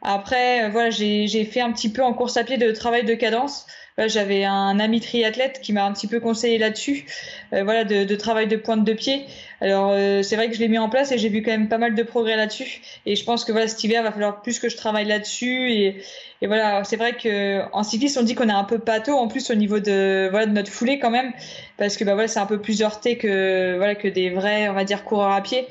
[0.05, 3.15] Après, euh, voilà, j'ai fait un petit peu en course à pied de travail de
[3.15, 3.65] cadence.
[3.97, 7.05] J'avais un ami triathlète qui m'a un petit peu conseillé là-dessus,
[7.53, 9.25] euh, voilà, de, de, travail de pointe de pied.
[9.61, 11.69] Alors euh, c'est vrai que je l'ai mis en place et j'ai vu quand même
[11.69, 12.81] pas mal de progrès là-dessus.
[13.05, 15.71] Et je pense que voilà, cet hiver va falloir plus que je travaille là-dessus.
[15.71, 16.03] Et,
[16.41, 19.49] et voilà, c'est vrai que en on dit qu'on est un peu pâteau en plus
[19.49, 21.31] au niveau de voilà de notre foulée quand même,
[21.77, 24.73] parce que bah voilà c'est un peu plus heurté que voilà que des vrais on
[24.73, 25.65] va dire coureurs à pied.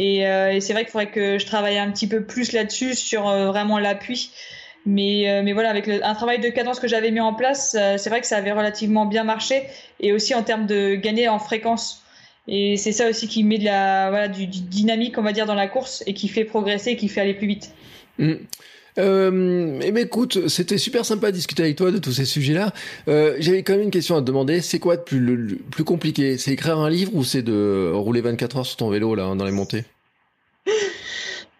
[0.00, 2.94] Et, euh, et c'est vrai qu'il faudrait que je travaille un petit peu plus là-dessus
[2.94, 4.30] sur euh, vraiment l'appui.
[4.86, 8.08] Mais, euh, mais voilà, avec un travail de cadence que j'avais mis en place, c'est
[8.08, 9.64] vrai que ça avait relativement bien marché.
[10.00, 12.02] Et aussi en termes de gagner en fréquence.
[12.48, 15.44] Et c'est ça aussi qui met de la, voilà, du, du, dynamique, on va dire,
[15.44, 17.74] dans la course et qui fait progresser, et qui fait aller plus vite.
[18.18, 18.36] Mmh.
[18.98, 22.72] Euh, eh ben écoute, c'était super sympa de discuter avec toi de tous ces sujets-là.
[23.08, 24.60] Euh, J'avais quand même une question à te demander.
[24.60, 26.38] C'est quoi de plus, compliqué?
[26.38, 29.44] C'est écrire un livre ou c'est de rouler 24 heures sur ton vélo là dans
[29.44, 29.84] les montées?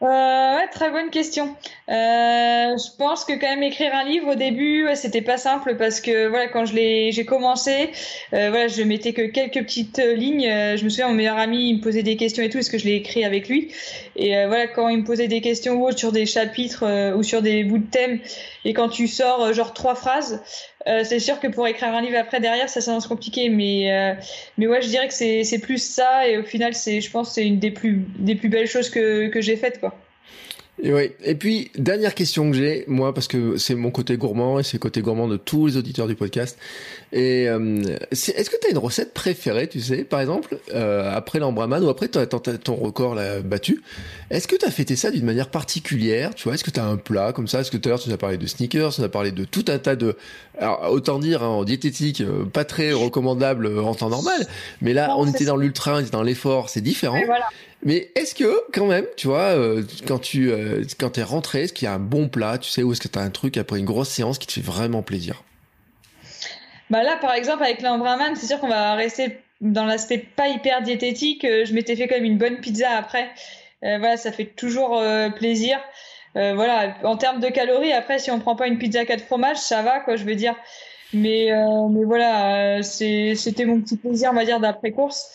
[0.01, 1.55] Ouais, très bonne question.
[1.89, 5.77] Euh, je pense que quand même écrire un livre au début, ouais, c'était pas simple
[5.77, 7.91] parce que voilà, quand je l'ai, j'ai commencé,
[8.33, 10.49] euh, voilà, je mettais que quelques petites lignes.
[10.49, 12.71] Euh, je me souviens, mon meilleur ami, il me posait des questions et tout, est-ce
[12.71, 13.73] que je l'ai écrit avec lui?
[14.17, 17.17] Et euh, voilà, quand il me posait des questions ou autres sur des chapitres euh,
[17.17, 18.21] ou sur des bouts de thèmes,
[18.65, 20.43] et quand tu sors genre trois phrases,
[20.87, 24.15] euh, c'est sûr que pour écrire un livre après derrière, ça s'annonce compliqué, mais euh,
[24.57, 27.47] mais ouais, je dirais que c'est plus ça et au final, c'est je pense c'est
[27.47, 29.95] une des plus des plus belles choses que que j'ai faites quoi.
[30.83, 31.13] Et oui.
[31.25, 34.75] Et puis dernière question que j'ai moi parce que c'est mon côté gourmand et c'est
[34.75, 36.59] le côté gourmand de tous les auditeurs du podcast.
[37.13, 41.39] Et euh, est-ce que tu as une recette préférée, tu sais, par exemple euh, après
[41.39, 43.83] l'embraman ou après ton, ton record là, battu,
[44.31, 46.55] est-ce que tu as fêté ça d'une manière particulière, tu vois?
[46.55, 47.61] Est-ce que tu as un plat comme ça?
[47.61, 49.33] Est-ce que tout à l'heure tu nous as parlé de sneakers, tu nous as parlé
[49.33, 50.17] de tout un tas de
[50.59, 54.47] alors autant dire hein, en diététique euh, pas très recommandable en temps normal,
[54.81, 57.21] mais là on était dans l'ultra, on était dans l'effort, c'est différent.
[57.27, 57.47] Voilà.
[57.83, 61.73] Mais est-ce que quand même, tu vois, euh, quand tu euh, quand t'es rentré, est-ce
[61.73, 63.79] qu'il y a un bon plat, tu sais, ou est-ce que t'as un truc après
[63.79, 65.43] une grosse séance qui te fait vraiment plaisir?
[66.91, 70.83] Bah là, par exemple, avec l'Ambraman, c'est sûr qu'on va rester dans l'aspect pas hyper
[70.83, 71.45] diététique.
[71.45, 73.31] Euh, je m'étais fait quand même une bonne pizza après.
[73.85, 75.03] Euh, voilà, ça fait toujours
[75.37, 75.79] plaisir.
[76.35, 79.83] voilà, en termes de calories, après, si on prend pas une pizza 4 fromages, ça
[79.83, 80.55] va, quoi, je veux dire.
[81.15, 81.49] Mais
[81.91, 85.31] mais voilà, c'était mon petit plaisir, on va dire, d'après course.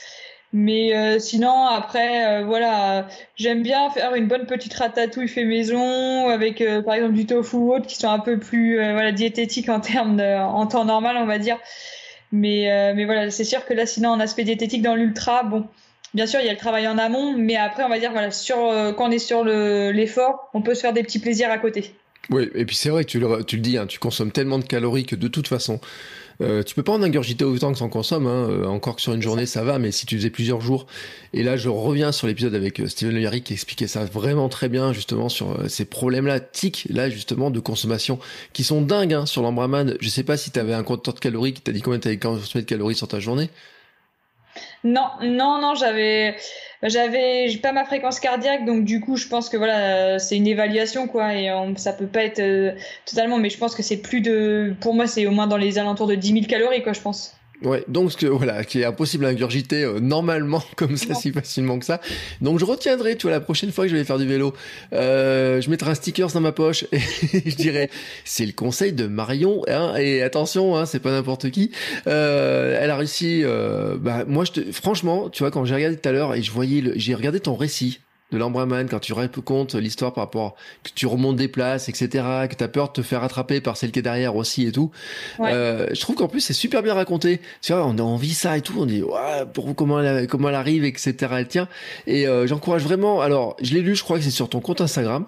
[0.57, 6.29] Mais euh, sinon, après, euh, voilà, j'aime bien faire une bonne petite ratatouille fait maison
[6.29, 9.67] avec, euh, par exemple, du tofu ou autre qui sont un peu plus, voilà, diététiques
[9.67, 11.57] en termes de, en temps normal, on va dire.
[12.31, 15.67] Mais, mais voilà, c'est sûr que là, sinon, en aspect diététique dans l'ultra, bon,
[16.13, 18.31] bien sûr, il y a le travail en amont, mais après, on va dire, voilà,
[18.31, 18.55] sur,
[18.97, 21.93] quand on est sur l'effort, on peut se faire des petits plaisirs à côté.
[22.31, 24.63] Oui, et puis c'est vrai, tu le, tu le dis, hein, tu consommes tellement de
[24.63, 25.79] calories que de toute façon,
[26.41, 28.49] euh, tu peux pas en ingurgiter autant que en consommes, hein.
[28.49, 30.87] Euh, encore que sur une journée ça va, mais si tu faisais plusieurs jours.
[31.33, 34.69] Et là, je reviens sur l'épisode avec euh, Steven Le qui expliquait ça vraiment très
[34.69, 38.19] bien, justement, sur euh, ces problèmes-là, tics, là, justement, de consommation,
[38.53, 39.95] qui sont dingues, hein, sur l'Ambraman.
[40.01, 42.07] Je sais pas si tu avais un compteur de calories qui t'a dit combien tu
[42.07, 43.49] avais consommé de calories sur ta journée.
[44.83, 46.35] Non, non, non, j'avais,
[46.83, 51.07] j'avais pas ma fréquence cardiaque, donc du coup, je pense que voilà, c'est une évaluation
[51.07, 52.73] quoi, et on, ça peut pas être euh,
[53.05, 55.77] totalement, mais je pense que c'est plus de, pour moi, c'est au moins dans les
[55.77, 57.35] alentours de 10 000 calories quoi, je pense.
[57.61, 61.19] Ouais, donc ce que voilà, qui est impossible à ingurgiter euh, normalement comme ça non.
[61.19, 62.01] si facilement que ça.
[62.41, 64.53] Donc je retiendrai, tu vois, la prochaine fois que je vais faire du vélo,
[64.93, 67.89] euh, je mettrai un sticker dans ma poche et je dirais
[68.25, 69.63] c'est le conseil de Marion.
[69.67, 71.71] Hein, et attention, hein, c'est pas n'importe qui.
[72.07, 73.41] Euh, elle a réussi.
[73.43, 76.41] Euh, bah moi, je te, franchement, tu vois, quand j'ai regardé tout à l'heure et
[76.41, 77.99] je voyais, j'ai regardé ton récit
[78.35, 82.07] de l'Ambraman, quand tu racontes l'histoire par rapport que tu remontes des places, etc.,
[82.49, 84.91] que t'as peur de te faire attraper par celle qui est derrière aussi et tout.
[85.39, 85.51] Ouais.
[85.53, 87.39] Euh, je trouve qu'en plus c'est super bien raconté.
[87.61, 90.49] Tu vois, on, on vit ça et tout, on dit ouais, pour comment elle, comment
[90.49, 91.15] elle arrive, etc.
[91.31, 91.67] Elle tient.
[92.07, 93.21] Et euh, j'encourage vraiment.
[93.21, 95.25] Alors, je l'ai lu, je crois que c'est sur ton compte Instagram.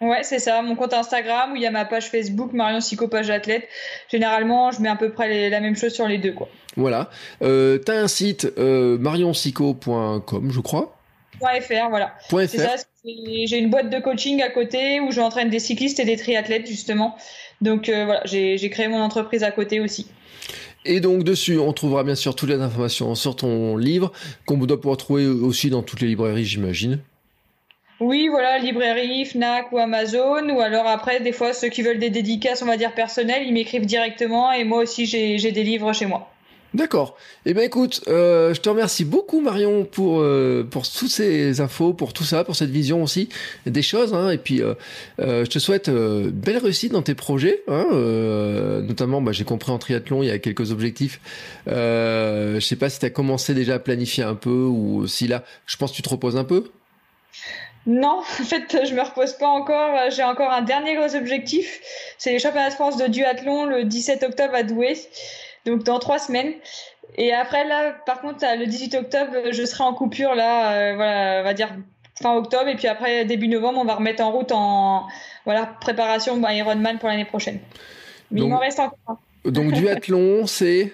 [0.00, 3.08] Ouais, c'est ça, mon compte Instagram où il y a ma page Facebook Marion Sico
[3.08, 3.66] page athlète.
[4.08, 6.48] Généralement, je mets à peu près les, la même chose sur les deux quoi.
[6.76, 7.10] Voilà.
[7.42, 10.97] Euh, t'as un site euh, je crois.
[11.40, 12.14] .fr, voilà.
[12.28, 12.48] .fr.
[12.48, 16.16] C'est ça, j'ai une boîte de coaching à côté où j'entraîne des cyclistes et des
[16.16, 17.16] triathlètes justement.
[17.60, 20.06] Donc euh, voilà, j'ai créé mon entreprise à côté aussi.
[20.84, 24.12] Et donc dessus, on trouvera bien sûr toutes les informations sur ton livre
[24.46, 27.00] qu'on doit pouvoir trouver aussi dans toutes les librairies, j'imagine.
[28.00, 32.10] Oui, voilà, librairie, Fnac ou Amazon, ou alors après, des fois, ceux qui veulent des
[32.10, 36.06] dédicaces, on va dire personnelles, ils m'écrivent directement, et moi aussi, j'ai des livres chez
[36.06, 36.30] moi.
[36.78, 37.16] D'accord.
[37.44, 41.92] Eh ben écoute, euh, je te remercie beaucoup Marion pour euh, pour toutes ces infos,
[41.92, 43.28] pour tout ça, pour cette vision aussi
[43.66, 44.14] des choses.
[44.14, 44.74] Hein, et puis euh,
[45.18, 47.64] je te souhaite belle réussite dans tes projets.
[47.66, 47.86] Hein,
[48.86, 51.20] notamment, bah, j'ai compris en triathlon, il y a quelques objectifs.
[51.66, 55.42] je sais pas si tu as commencé déjà à planifier un peu ou si là,
[55.66, 56.70] je pense que tu te reposes un peu.
[57.86, 60.10] Non, en fait, je me repose pas encore.
[60.10, 61.80] J'ai encore un dernier gros objectif.
[62.18, 64.94] C'est les championnats de France de duathlon le 17 octobre à Douai
[65.66, 66.52] donc dans trois semaines.
[67.16, 71.40] Et après, là, par contre, le 18 octobre, je serai en coupure, là, euh, voilà,
[71.40, 71.70] on va dire
[72.20, 72.68] fin octobre.
[72.68, 75.06] Et puis après, début novembre, on va remettre en route en
[75.44, 77.60] voilà, préparation Ironman pour l'année prochaine.
[78.30, 79.18] Mais il m'en reste encore.
[79.44, 80.92] Donc, duathlon, c'est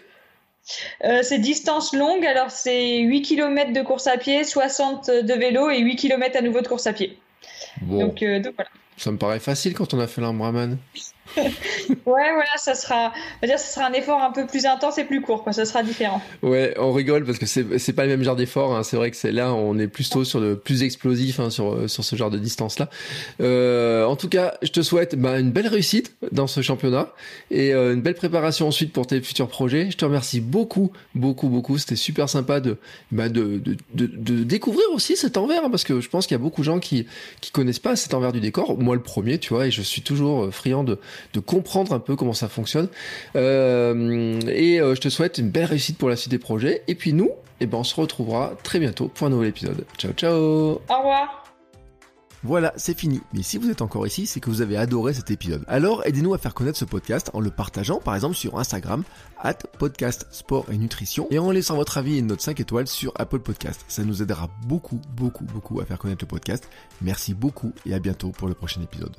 [1.04, 5.68] euh, c'est distance longue, alors c'est 8 km de course à pied, 60 de vélo
[5.68, 7.18] et 8 km à nouveau de course à pied.
[7.82, 8.70] Donc, euh, donc, voilà.
[8.96, 10.78] Ça me paraît facile quand on a fait l'Ambraman.
[11.36, 13.12] ouais, voilà, ça sera,
[13.42, 15.52] dire, ça sera un effort un peu plus intense et plus court, quoi.
[15.52, 16.20] Ça sera différent.
[16.42, 18.76] Ouais, on rigole parce que c'est, pas le même genre d'effort.
[18.76, 18.82] Hein.
[18.82, 22.04] C'est vrai que c'est là, on est plutôt sur le plus explosif hein, sur sur
[22.04, 22.88] ce genre de distance là.
[23.40, 27.12] Euh, en tout cas, je te souhaite bah, une belle réussite dans ce championnat
[27.50, 29.90] et euh, une belle préparation ensuite pour tes futurs projets.
[29.90, 31.78] Je te remercie beaucoup, beaucoup, beaucoup.
[31.78, 32.78] C'était super sympa de,
[33.12, 36.40] bah, de, de, de, découvrir aussi cet envers hein, parce que je pense qu'il y
[36.40, 37.06] a beaucoup de gens qui
[37.40, 38.78] qui connaissent pas cet envers du décor.
[38.78, 40.98] Moi, le premier, tu vois, et je suis toujours friand de
[41.32, 42.88] de comprendre un peu comment ça fonctionne.
[43.36, 46.82] Euh, et euh, je te souhaite une belle réussite pour la suite des projets.
[46.88, 49.84] Et puis nous, eh ben, on se retrouvera très bientôt pour un nouvel épisode.
[49.98, 51.44] Ciao, ciao Au revoir
[52.44, 53.22] voilà, c'est fini.
[53.32, 55.64] Mais si vous êtes encore ici, c'est que vous avez adoré cet épisode.
[55.66, 59.02] Alors aidez-nous à faire connaître ce podcast en le partageant par exemple sur Instagram,
[59.38, 62.86] at podcast sport et nutrition, et en laissant votre avis et une note 5 étoiles
[62.86, 63.86] sur Apple Podcast.
[63.88, 66.68] Ça nous aidera beaucoup, beaucoup, beaucoup à faire connaître le podcast.
[67.00, 69.16] Merci beaucoup et à bientôt pour le prochain épisode.